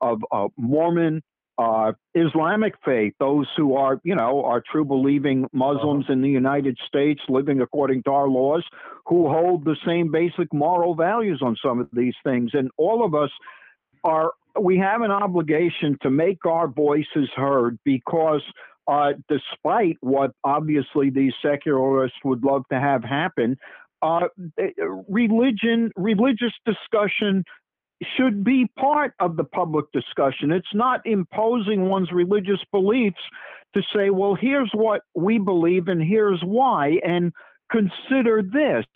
of, 0.01 0.21
Mormon, 0.57 1.23
uh, 1.59 1.93
Islamic 2.15 2.75
faith, 2.85 3.13
those 3.21 3.47
who 3.57 3.77
are, 3.77 4.01
you 4.03 4.15
know, 4.15 4.45
are 4.45 4.63
true 4.73 4.85
believing 4.85 5.47
Muslims 5.53 6.07
in 6.09 6.23
the 6.23 6.29
United 6.29 6.79
States 6.87 7.21
living 7.29 7.61
according 7.61 8.03
to 8.05 8.11
our 8.11 8.29
laws, 8.29 8.65
who 9.07 9.29
hold 9.29 9.65
the 9.65 9.77
same 9.87 10.11
basic 10.11 10.53
moral 10.55 10.95
values 10.95 11.41
on 11.45 11.57
some 11.63 11.79
of 11.79 11.89
these 11.93 12.15
things. 12.25 12.51
And 12.55 12.71
all 12.79 13.05
of 13.05 13.15
us 13.15 13.31
are 14.05 14.33
we 14.59 14.79
have 14.79 15.03
an 15.03 15.11
obligation 15.11 15.97
to 16.03 16.11
make 16.11 16.45
our 16.47 16.69
voices 16.69 17.29
heard 17.37 17.79
because 17.85 18.43
uh, 18.89 19.13
despite 19.29 19.97
what 20.01 20.33
obviously 20.45 21.11
these 21.11 21.33
secularists 21.43 22.19
would 22.25 22.43
love 22.43 22.63
to 22.73 22.81
have 22.81 23.05
happen, 23.05 23.57
uh, 24.03 24.27
religion, 25.09 25.91
religious 25.97 26.53
discussion 26.65 27.45
should 28.17 28.43
be 28.43 28.67
part 28.79 29.13
of 29.21 29.37
the 29.37 29.45
public 29.45 29.85
discussion. 29.93 30.51
It's 30.51 30.75
not 30.75 31.01
imposing 31.05 31.89
one's 31.89 32.11
religious 32.11 32.61
beliefs 32.73 33.21
to 33.75 33.83
say, 33.95 34.11
well, 34.11 34.35
here's 34.35 34.71
what 34.75 35.03
we 35.15 35.39
believe 35.39 35.89
and 35.89 36.03
here's 36.03 36.41
why, 36.43 36.99
and 37.07 37.33
consider 37.71 38.43
this, 38.43 38.87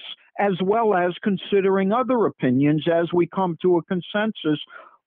as 0.40 0.54
well 0.62 0.94
as 0.94 1.12
considering 1.22 1.92
other 1.92 2.26
opinions 2.26 2.86
as 2.92 3.12
we 3.12 3.26
come 3.26 3.56
to 3.62 3.76
a 3.76 3.82
consensus 3.84 4.58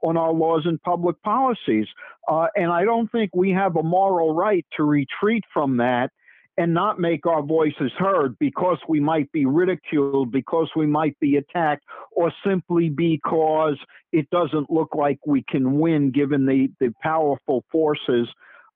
on 0.08 0.17
our 0.17 0.34
laws 0.34 0.63
and 0.65 0.82
public 0.84 1.22
policies. 1.24 1.88
Uh, 2.28 2.48
and 2.56 2.72
I 2.72 2.84
don't 2.84 3.12
think 3.12 3.32
we 3.36 3.52
have 3.52 3.76
a 3.76 3.84
moral 3.84 4.34
right 4.34 4.65
to 4.76 4.84
retreat 4.84 5.43
from 5.54 5.78
that 5.78 6.10
and 6.58 6.74
not 6.74 7.00
make 7.00 7.26
our 7.28 7.43
voices 7.43 7.91
heard 7.98 8.38
because 8.39 8.80
we 8.89 9.00
might 9.00 9.32
be 9.32 9.46
ridiculed, 9.46 10.32
because 10.32 10.70
we 10.76 10.88
might 10.88 11.17
be 11.20 11.36
attacked, 11.36 11.84
or 12.12 12.34
simply 12.46 12.89
because 12.89 13.78
it 14.12 14.28
doesn't 14.32 14.72
look 14.72 14.96
like 14.96 15.20
we 15.26 15.43
can 15.48 15.80
win 15.80 16.12
given 16.12 16.46
the, 16.46 16.70
the 16.80 16.91
powerful 17.02 17.63
forces 17.72 18.28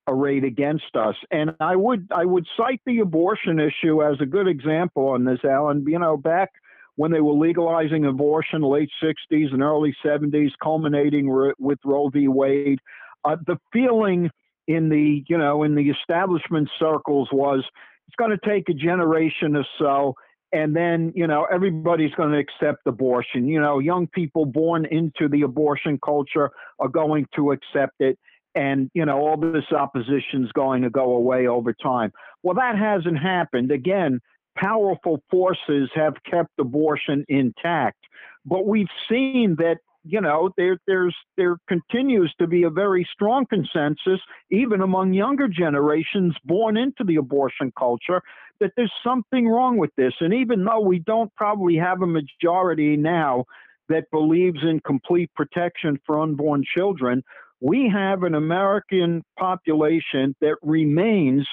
arrayed 0.08 0.44
against 0.44 0.94
us. 0.94 1.16
And 1.30 1.54
I 1.60 1.76
would 1.76 2.08
I 2.14 2.24
would 2.24 2.46
cite 2.56 2.80
the 2.86 3.00
abortion 3.00 3.58
issue 3.60 4.02
as 4.02 4.16
a 4.20 4.26
good 4.26 4.48
example 4.48 5.08
on 5.08 5.24
this, 5.24 5.40
Alan. 5.44 5.84
You 5.86 5.98
know, 5.98 6.16
back 6.16 6.50
when 6.96 7.10
they 7.10 7.20
were 7.20 7.32
legalizing 7.32 8.04
abortion, 8.04 8.62
late 8.62 8.90
60s 9.02 9.52
and 9.52 9.62
early 9.62 9.94
70s, 10.04 10.50
culminating 10.62 11.30
re- 11.30 11.54
with 11.58 11.78
Roe 11.84 12.08
v. 12.08 12.28
Wade. 12.28 12.78
Uh, 13.24 13.36
the 13.46 13.58
feeling 13.72 14.30
in 14.68 14.88
the 14.88 15.24
you 15.28 15.38
know 15.38 15.62
in 15.62 15.74
the 15.74 15.90
establishment 15.90 16.68
circles 16.78 17.28
was 17.32 17.64
it's 18.06 18.16
going 18.16 18.30
to 18.30 18.48
take 18.48 18.68
a 18.68 18.74
generation 18.74 19.56
or 19.56 19.66
so 19.78 20.14
and 20.52 20.76
then 20.76 21.12
you 21.14 21.26
know 21.26 21.46
everybody's 21.52 22.12
going 22.14 22.30
to 22.30 22.38
accept 22.38 22.86
abortion 22.86 23.48
you 23.48 23.60
know 23.60 23.78
young 23.78 24.06
people 24.06 24.44
born 24.44 24.86
into 24.86 25.28
the 25.28 25.42
abortion 25.42 25.98
culture 26.04 26.50
are 26.78 26.88
going 26.88 27.26
to 27.34 27.50
accept 27.50 27.94
it 28.00 28.18
and 28.54 28.90
you 28.94 29.04
know 29.04 29.18
all 29.18 29.36
this 29.36 29.64
opposition 29.72 30.44
is 30.44 30.52
going 30.52 30.82
to 30.82 30.90
go 30.90 31.14
away 31.14 31.46
over 31.46 31.72
time 31.72 32.12
well 32.42 32.54
that 32.54 32.76
hasn't 32.78 33.18
happened 33.18 33.72
again 33.72 34.20
powerful 34.56 35.22
forces 35.30 35.90
have 35.94 36.14
kept 36.28 36.50
abortion 36.58 37.24
intact. 37.28 37.98
But 38.44 38.66
we've 38.66 38.88
seen 39.08 39.56
that 39.58 39.78
you 40.04 40.20
know 40.20 40.50
there 40.56 40.78
there's 40.86 41.14
there 41.36 41.56
continues 41.68 42.34
to 42.40 42.46
be 42.48 42.64
a 42.64 42.70
very 42.70 43.06
strong 43.12 43.46
consensus 43.46 44.20
even 44.50 44.80
among 44.80 45.12
younger 45.12 45.46
generations 45.46 46.34
born 46.44 46.76
into 46.76 47.04
the 47.04 47.14
abortion 47.14 47.72
culture 47.78 48.20
that 48.58 48.72
there's 48.76 48.92
something 49.04 49.46
wrong 49.46 49.78
with 49.78 49.92
this 49.96 50.12
and 50.18 50.34
even 50.34 50.64
though 50.64 50.80
we 50.80 50.98
don't 50.98 51.32
probably 51.36 51.76
have 51.76 52.02
a 52.02 52.06
majority 52.06 52.96
now 52.96 53.44
that 53.88 54.10
believes 54.10 54.58
in 54.64 54.80
complete 54.80 55.30
protection 55.36 55.96
for 56.04 56.20
unborn 56.20 56.64
children 56.74 57.22
we 57.62 57.88
have 57.88 58.24
an 58.24 58.34
American 58.34 59.22
population 59.38 60.34
that 60.40 60.56
remains, 60.62 61.46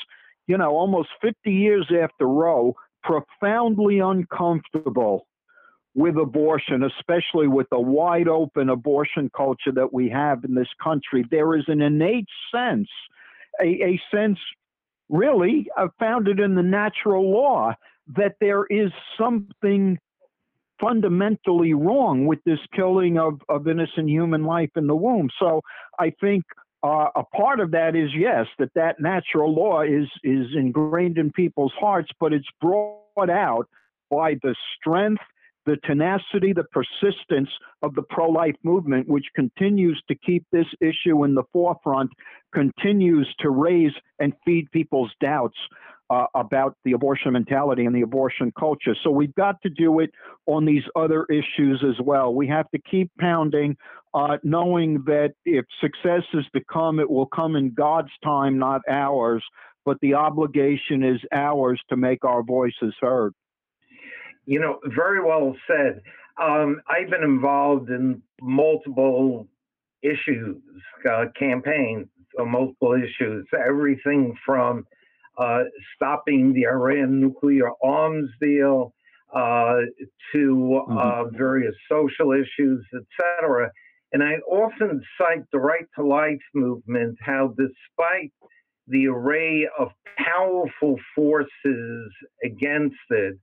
you 0.48 0.58
know, 0.58 0.72
almost 0.72 1.10
50 1.22 1.52
years 1.52 1.88
after 1.92 2.28
Roe, 2.28 2.74
profoundly 3.04 4.00
uncomfortable 4.00 5.28
with 5.96 6.18
abortion, 6.18 6.84
especially 6.84 7.48
with 7.48 7.68
the 7.72 7.80
wide 7.80 8.28
open 8.28 8.70
abortion 8.70 9.30
culture 9.36 9.72
that 9.74 9.92
we 9.92 10.10
have 10.10 10.44
in 10.44 10.54
this 10.54 10.68
country. 10.82 11.26
There 11.30 11.56
is 11.56 11.66
an 11.68 11.82
innate 11.82 12.28
sense, 12.54 12.88
a, 13.62 13.66
a 13.66 14.02
sense 14.14 14.38
really 15.10 15.68
uh, 15.78 15.88
founded 15.98 16.40
in 16.40 16.56
the 16.56 16.64
natural 16.64 17.32
law, 17.32 17.74
that 18.16 18.36
there 18.40 18.66
is 18.66 18.92
something 19.20 19.98
fundamentally 20.80 21.74
wrong 21.74 22.26
with 22.26 22.40
this 22.46 22.60
killing 22.74 23.18
of, 23.18 23.42
of 23.50 23.68
innocent 23.68 24.10
human 24.10 24.44
life 24.44 24.70
in 24.76 24.88
the 24.88 24.96
womb. 24.96 25.30
So 25.40 25.62
I 26.00 26.14
think 26.22 26.44
uh, 26.84 27.08
a 27.16 27.24
part 27.36 27.60
of 27.60 27.72
that 27.72 27.96
is 27.96 28.10
yes, 28.16 28.46
that 28.58 28.74
that 28.76 29.00
natural 29.00 29.54
law 29.54 29.82
is 29.82 30.08
is 30.24 30.48
ingrained 30.56 31.18
in 31.18 31.32
people's 31.32 31.74
hearts, 31.80 32.10
but 32.20 32.34
it's 32.34 32.48
brought 32.62 33.30
out 33.30 33.68
by 34.10 34.36
the 34.44 34.56
strength, 34.78 35.22
the 35.66 35.78
tenacity, 35.84 36.54
the 36.54 36.64
persistence 36.72 37.50
of 37.82 37.94
the 37.96 38.02
pro-life 38.04 38.56
movement, 38.64 39.08
which 39.10 39.26
continues 39.36 40.02
to 40.08 40.16
keep 40.16 40.46
this 40.52 40.68
issue 40.80 41.24
in 41.26 41.36
the 41.36 41.44
forefront, 41.52 42.12
continues 42.54 43.28
to 43.40 43.50
raise 43.50 43.94
and 44.20 44.34
feed 44.46 44.72
people's 44.72 45.12
doubts 45.20 45.58
uh, 46.10 46.26
about 46.36 46.76
the 46.84 46.94
abortion 46.94 47.34
mentality 47.34 47.86
and 47.86 47.96
the 47.96 48.02
abortion 48.02 48.52
culture. 48.58 48.96
So 49.04 49.12
we've 49.12 49.36
got 49.36 49.62
to 49.62 49.70
do 49.70 50.00
it 50.00 50.12
on 50.48 50.66
these 50.66 50.84
other 50.96 51.26
issues 51.30 51.84
as 51.88 52.04
well. 52.04 52.34
We 52.34 52.48
have 52.48 52.70
to 52.72 52.80
keep 52.90 53.12
pounding, 53.20 53.78
uh, 54.14 54.38
knowing 54.44 55.04
that 55.06 55.34
if 55.46 55.66
success 55.82 56.24
is 56.34 56.46
to 56.56 56.62
come, 56.72 57.00
it 57.00 57.10
will 57.10 57.28
come 57.28 57.56
in 57.56 57.74
God's 57.74 58.12
time, 58.24 58.58
not 58.58 58.82
ours. 58.90 59.44
But 59.86 59.98
the 60.02 60.16
obligation 60.16 61.04
is 61.04 61.20
ours 61.32 61.82
to 61.90 61.96
make 61.96 62.26
our 62.26 62.44
voices 62.44 62.94
heard. 63.00 63.34
You 64.46 64.60
know, 64.60 64.80
very 64.86 65.24
well 65.24 65.56
said. 65.68 66.02
Um, 66.42 66.82
I've 66.88 67.10
been 67.10 67.24
involved 67.24 67.90
in 67.90 68.22
multiple 68.42 69.48
issues, 70.02 70.58
uh, 71.10 71.26
campaigns, 71.38 72.08
multiple 72.38 72.94
issues, 72.94 73.48
everything 73.54 74.36
from 74.46 74.86
uh, 75.40 75.64
stopping 75.96 76.54
the 76.54 76.64
Iran 76.64 77.20
nuclear 77.20 77.70
arms 77.84 78.30
deal 78.42 78.94
uh, 79.34 79.78
to 80.34 80.82
uh, 80.90 80.92
mm-hmm. 80.92 81.38
various 81.38 81.76
social 81.90 82.32
issues, 82.34 82.86
etc. 82.94 83.72
And 84.12 84.24
I 84.24 84.36
often 84.50 85.02
cite 85.18 85.46
the 85.52 85.60
Right 85.60 85.86
to 85.96 86.06
Life 86.06 86.42
movement, 86.54 87.18
how 87.22 87.54
despite 87.58 88.34
the 88.88 89.08
array 89.08 89.68
of 89.78 89.90
powerful 90.18 90.98
forces 91.16 92.12
against 92.44 92.96
it, 93.12 93.38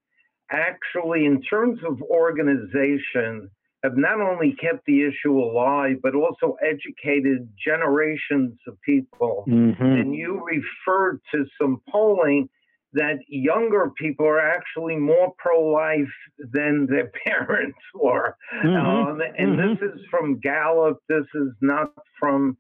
actually, 0.51 1.25
in 1.25 1.41
terms 1.43 1.79
of 1.89 2.03
organization, 2.03 3.49
have 3.87 3.97
not 3.97 4.21
only 4.21 4.55
kept 4.61 4.85
the 4.87 5.03
issue 5.03 5.39
alive, 5.39 5.97
but 6.03 6.15
also 6.15 6.57
educated 6.63 7.49
generations 7.65 8.59
of 8.67 8.81
people. 8.83 9.45
Mm-hmm. 9.49 9.83
And 9.83 10.15
you 10.15 10.43
referred 10.45 11.21
to 11.33 11.45
some 11.61 11.81
polling 11.89 12.49
that 12.95 13.19
younger 13.29 13.93
people 13.97 14.27
are 14.27 14.41
actually 14.41 14.97
more 14.97 15.33
pro 15.39 15.61
life 15.61 16.15
than 16.53 16.87
their 16.89 17.11
parents 17.27 17.79
were. 17.95 18.37
Mm-hmm. 18.65 18.69
Um, 18.69 19.21
and 19.39 19.59
mm-hmm. 19.59 19.85
this 19.85 19.95
is 19.95 20.01
from 20.11 20.41
Gallup, 20.41 20.99
this 21.09 21.27
is 21.35 21.51
not 21.61 21.93
from 22.19 22.57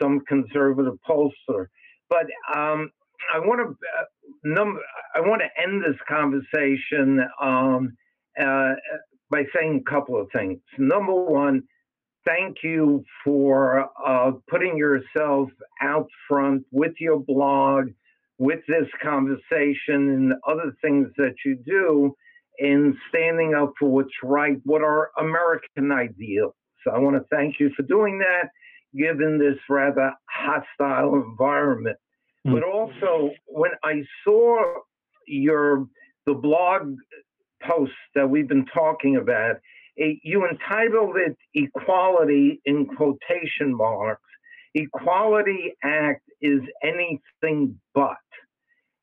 some 0.00 0.20
conservative 0.26 0.94
pollster. 1.08 1.66
But 2.08 2.26
um, 2.56 2.90
I 3.34 3.38
want 3.38 3.60
to 3.60 3.70
uh, 3.70 4.04
num- 4.44 4.80
I 5.14 5.20
want 5.20 5.42
to 5.42 5.62
end 5.62 5.82
this 5.82 5.96
conversation 6.08 7.20
um, 7.40 7.96
uh, 8.40 8.72
by 9.30 9.44
saying 9.54 9.82
a 9.86 9.90
couple 9.90 10.20
of 10.20 10.28
things. 10.32 10.58
Number 10.78 11.14
one, 11.14 11.62
thank 12.26 12.58
you 12.62 13.04
for 13.24 13.88
uh, 14.06 14.32
putting 14.48 14.76
yourself 14.76 15.48
out 15.82 16.08
front 16.28 16.64
with 16.70 16.92
your 16.98 17.18
blog, 17.18 17.88
with 18.38 18.60
this 18.66 18.88
conversation, 19.02 19.76
and 19.88 20.32
other 20.46 20.76
things 20.82 21.08
that 21.16 21.34
you 21.44 21.56
do 21.64 22.14
in 22.58 22.96
standing 23.08 23.54
up 23.54 23.72
for 23.78 23.88
what's 23.88 24.10
right, 24.22 24.58
what 24.64 24.82
are 24.82 25.10
American 25.18 25.92
ideals. 25.92 26.54
So 26.84 26.92
I 26.92 26.98
want 26.98 27.16
to 27.16 27.24
thank 27.34 27.60
you 27.60 27.70
for 27.76 27.82
doing 27.82 28.18
that, 28.18 28.50
given 28.96 29.38
this 29.38 29.58
rather 29.68 30.12
hostile 30.28 31.14
environment. 31.14 31.96
Mm-hmm. 32.46 32.54
But 32.54 32.64
also, 32.64 33.30
when 33.46 33.70
I 33.84 34.02
saw 34.24 34.62
your 35.26 35.86
the 36.26 36.34
blog 36.34 36.96
post 37.66 37.92
that 38.14 38.28
we've 38.28 38.48
been 38.48 38.66
talking 38.66 39.16
about, 39.16 39.56
you 39.96 40.46
entitled 40.46 41.16
it 41.16 41.36
Equality 41.54 42.60
in 42.64 42.86
quotation 42.86 43.74
marks. 43.76 44.22
Equality 44.74 45.74
Act 45.82 46.22
is 46.40 46.60
anything 46.82 47.78
but. 47.94 48.16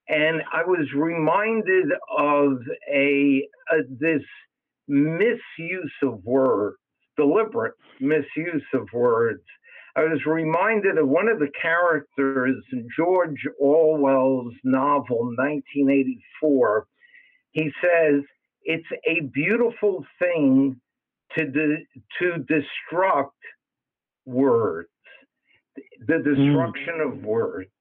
And 0.09 0.41
I 0.53 0.63
was 0.63 0.87
reminded 0.95 1.87
of 2.17 2.59
a, 2.91 3.47
a 3.69 3.83
this 3.99 4.23
misuse 4.87 5.93
of 6.01 6.23
words, 6.23 6.77
deliberate 7.17 7.73
misuse 7.99 8.63
of 8.73 8.87
words. 8.93 9.43
I 9.97 10.01
was 10.01 10.25
reminded 10.25 10.97
of 10.97 11.09
one 11.09 11.27
of 11.27 11.39
the 11.39 11.49
characters 11.59 12.63
in 12.71 12.87
George 12.95 13.43
Orwell's 13.59 14.53
novel 14.63 15.25
1984. 15.35 16.85
He 17.51 17.71
says, 17.81 18.21
it's 18.67 18.87
a 19.07 19.21
beautiful 19.21 20.05
thing 20.19 20.79
to 21.37 21.45
de- 21.45 21.85
to 22.19 22.45
destruct 22.51 23.31
words, 24.25 24.89
the 26.05 26.13
mm. 26.13 26.23
destruction 26.23 26.95
mm. 26.99 27.11
of 27.11 27.23
words, 27.23 27.71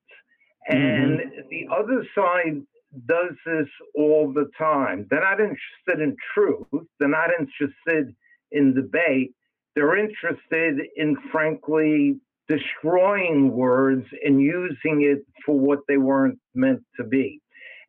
and 0.69 1.19
mm-hmm. 1.19 1.49
the 1.51 1.67
other 1.75 2.07
side 2.15 2.63
does 3.07 3.35
this 3.45 3.67
all 3.97 4.33
the 4.33 4.49
time. 4.57 5.07
They're 5.11 5.21
not 5.21 5.41
interested 5.41 6.01
in 6.03 6.17
truth. 6.33 6.87
They're 6.99 7.09
not 7.09 7.31
interested 7.39 8.15
in 8.53 8.75
debate. 8.75 9.35
They're 9.75 9.99
interested 9.99 10.87
in, 10.97 11.17
frankly, 11.31 12.19
destroying 12.49 13.51
words 13.51 14.07
and 14.25 14.41
using 14.41 15.03
it 15.03 15.27
for 15.45 15.59
what 15.59 15.81
they 15.89 15.97
weren't 15.97 16.39
meant 16.55 16.83
to 16.97 17.05
be. 17.05 17.43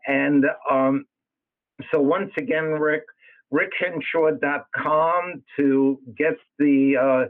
And 0.08 0.46
um, 0.70 1.06
so 1.92 2.02
once 2.02 2.32
again, 2.38 2.64
Rick, 2.64 3.04
rickhenshaw.com 3.54 5.44
to 5.58 6.00
get 6.18 6.38
the 6.60 6.98
uh, 6.98 7.30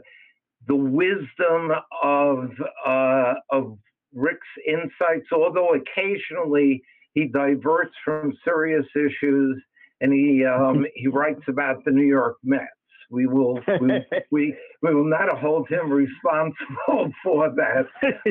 the 0.66 0.76
wisdom 0.76 1.72
of 2.02 2.50
uh, 2.86 3.34
of 3.50 3.78
Rick's 4.14 4.46
insights. 4.66 5.26
Although 5.32 5.74
occasionally 5.74 6.82
he 7.14 7.26
diverts 7.26 7.94
from 8.04 8.32
serious 8.44 8.86
issues 8.94 9.62
and 10.00 10.12
he 10.12 10.44
um, 10.44 10.86
he 10.94 11.08
writes 11.08 11.42
about 11.48 11.84
the 11.84 11.90
New 11.90 12.06
York 12.06 12.36
Mets. 12.42 12.64
We 13.10 13.26
will 13.26 13.60
we, 13.80 14.04
we, 14.30 14.56
we 14.82 14.94
will 14.94 15.08
not 15.08 15.38
hold 15.38 15.68
him 15.68 15.90
responsible 15.90 17.12
for 17.24 17.50
that, 17.54 17.86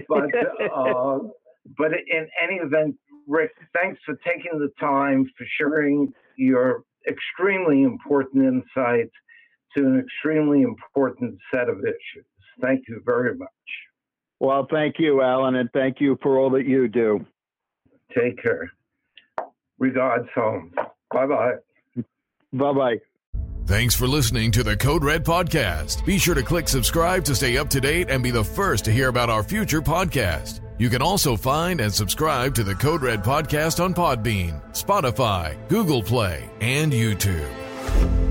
but 0.08 0.30
uh, 0.74 1.20
but 1.78 1.92
in 1.92 2.28
any 2.42 2.56
event, 2.56 2.96
Rick, 3.28 3.52
thanks 3.74 4.00
for 4.06 4.16
taking 4.26 4.58
the 4.58 4.70
time 4.80 5.26
for 5.38 5.46
sharing 5.58 6.14
your 6.38 6.84
extremely 7.08 7.84
important 7.84 8.46
insights 8.46 9.12
to 9.76 9.86
an 9.86 10.00
extremely 10.00 10.62
important 10.62 11.38
set 11.54 11.70
of 11.70 11.80
issues. 11.80 12.26
Thank 12.62 12.82
you 12.88 13.02
very 13.06 13.38
much. 13.38 13.50
Well, 14.40 14.68
thank 14.72 14.96
you, 15.00 15.22
Alan, 15.22 15.56
and 15.56 15.70
thank 15.74 16.00
you 16.00 16.18
for 16.22 16.38
all 16.38 16.50
that 16.52 16.66
you 16.66 16.88
do. 16.88 17.26
Take 18.18 18.42
care. 18.42 18.72
Regards 19.80 20.28
home. 20.34 20.74
Bye 21.12 21.28
bye. 21.28 21.54
Bye 22.54 22.74
bye. 22.74 22.98
Thanks 23.68 23.94
for 23.94 24.08
listening 24.08 24.52
to 24.52 24.64
the 24.64 24.78
Code 24.78 25.04
Red 25.04 25.26
Podcast. 25.26 26.06
Be 26.06 26.18
sure 26.18 26.34
to 26.34 26.42
click 26.42 26.70
subscribe 26.70 27.26
to 27.26 27.36
stay 27.36 27.58
up 27.58 27.70
to 27.72 27.82
date 27.82 28.10
and 28.10 28.24
be 28.24 28.32
the 28.32 28.42
first 28.42 28.86
to 28.86 28.94
hear 28.94 29.10
about 29.10 29.30
our 29.30 29.44
future 29.44 29.82
podcast. 29.82 30.62
You 30.78 30.90
can 30.90 31.02
also 31.02 31.36
find 31.36 31.82
and 31.82 31.94
subscribe 31.94 32.56
to 32.56 32.64
the 32.64 32.76
Code 32.76 33.02
Red 33.02 33.26
Podcast 33.26 33.84
on 33.84 33.94
Podbean, 33.94 34.62
Spotify, 34.72 35.58
Google 35.68 36.02
Play, 36.02 36.50
and 36.62 36.94
YouTube. 36.94 38.27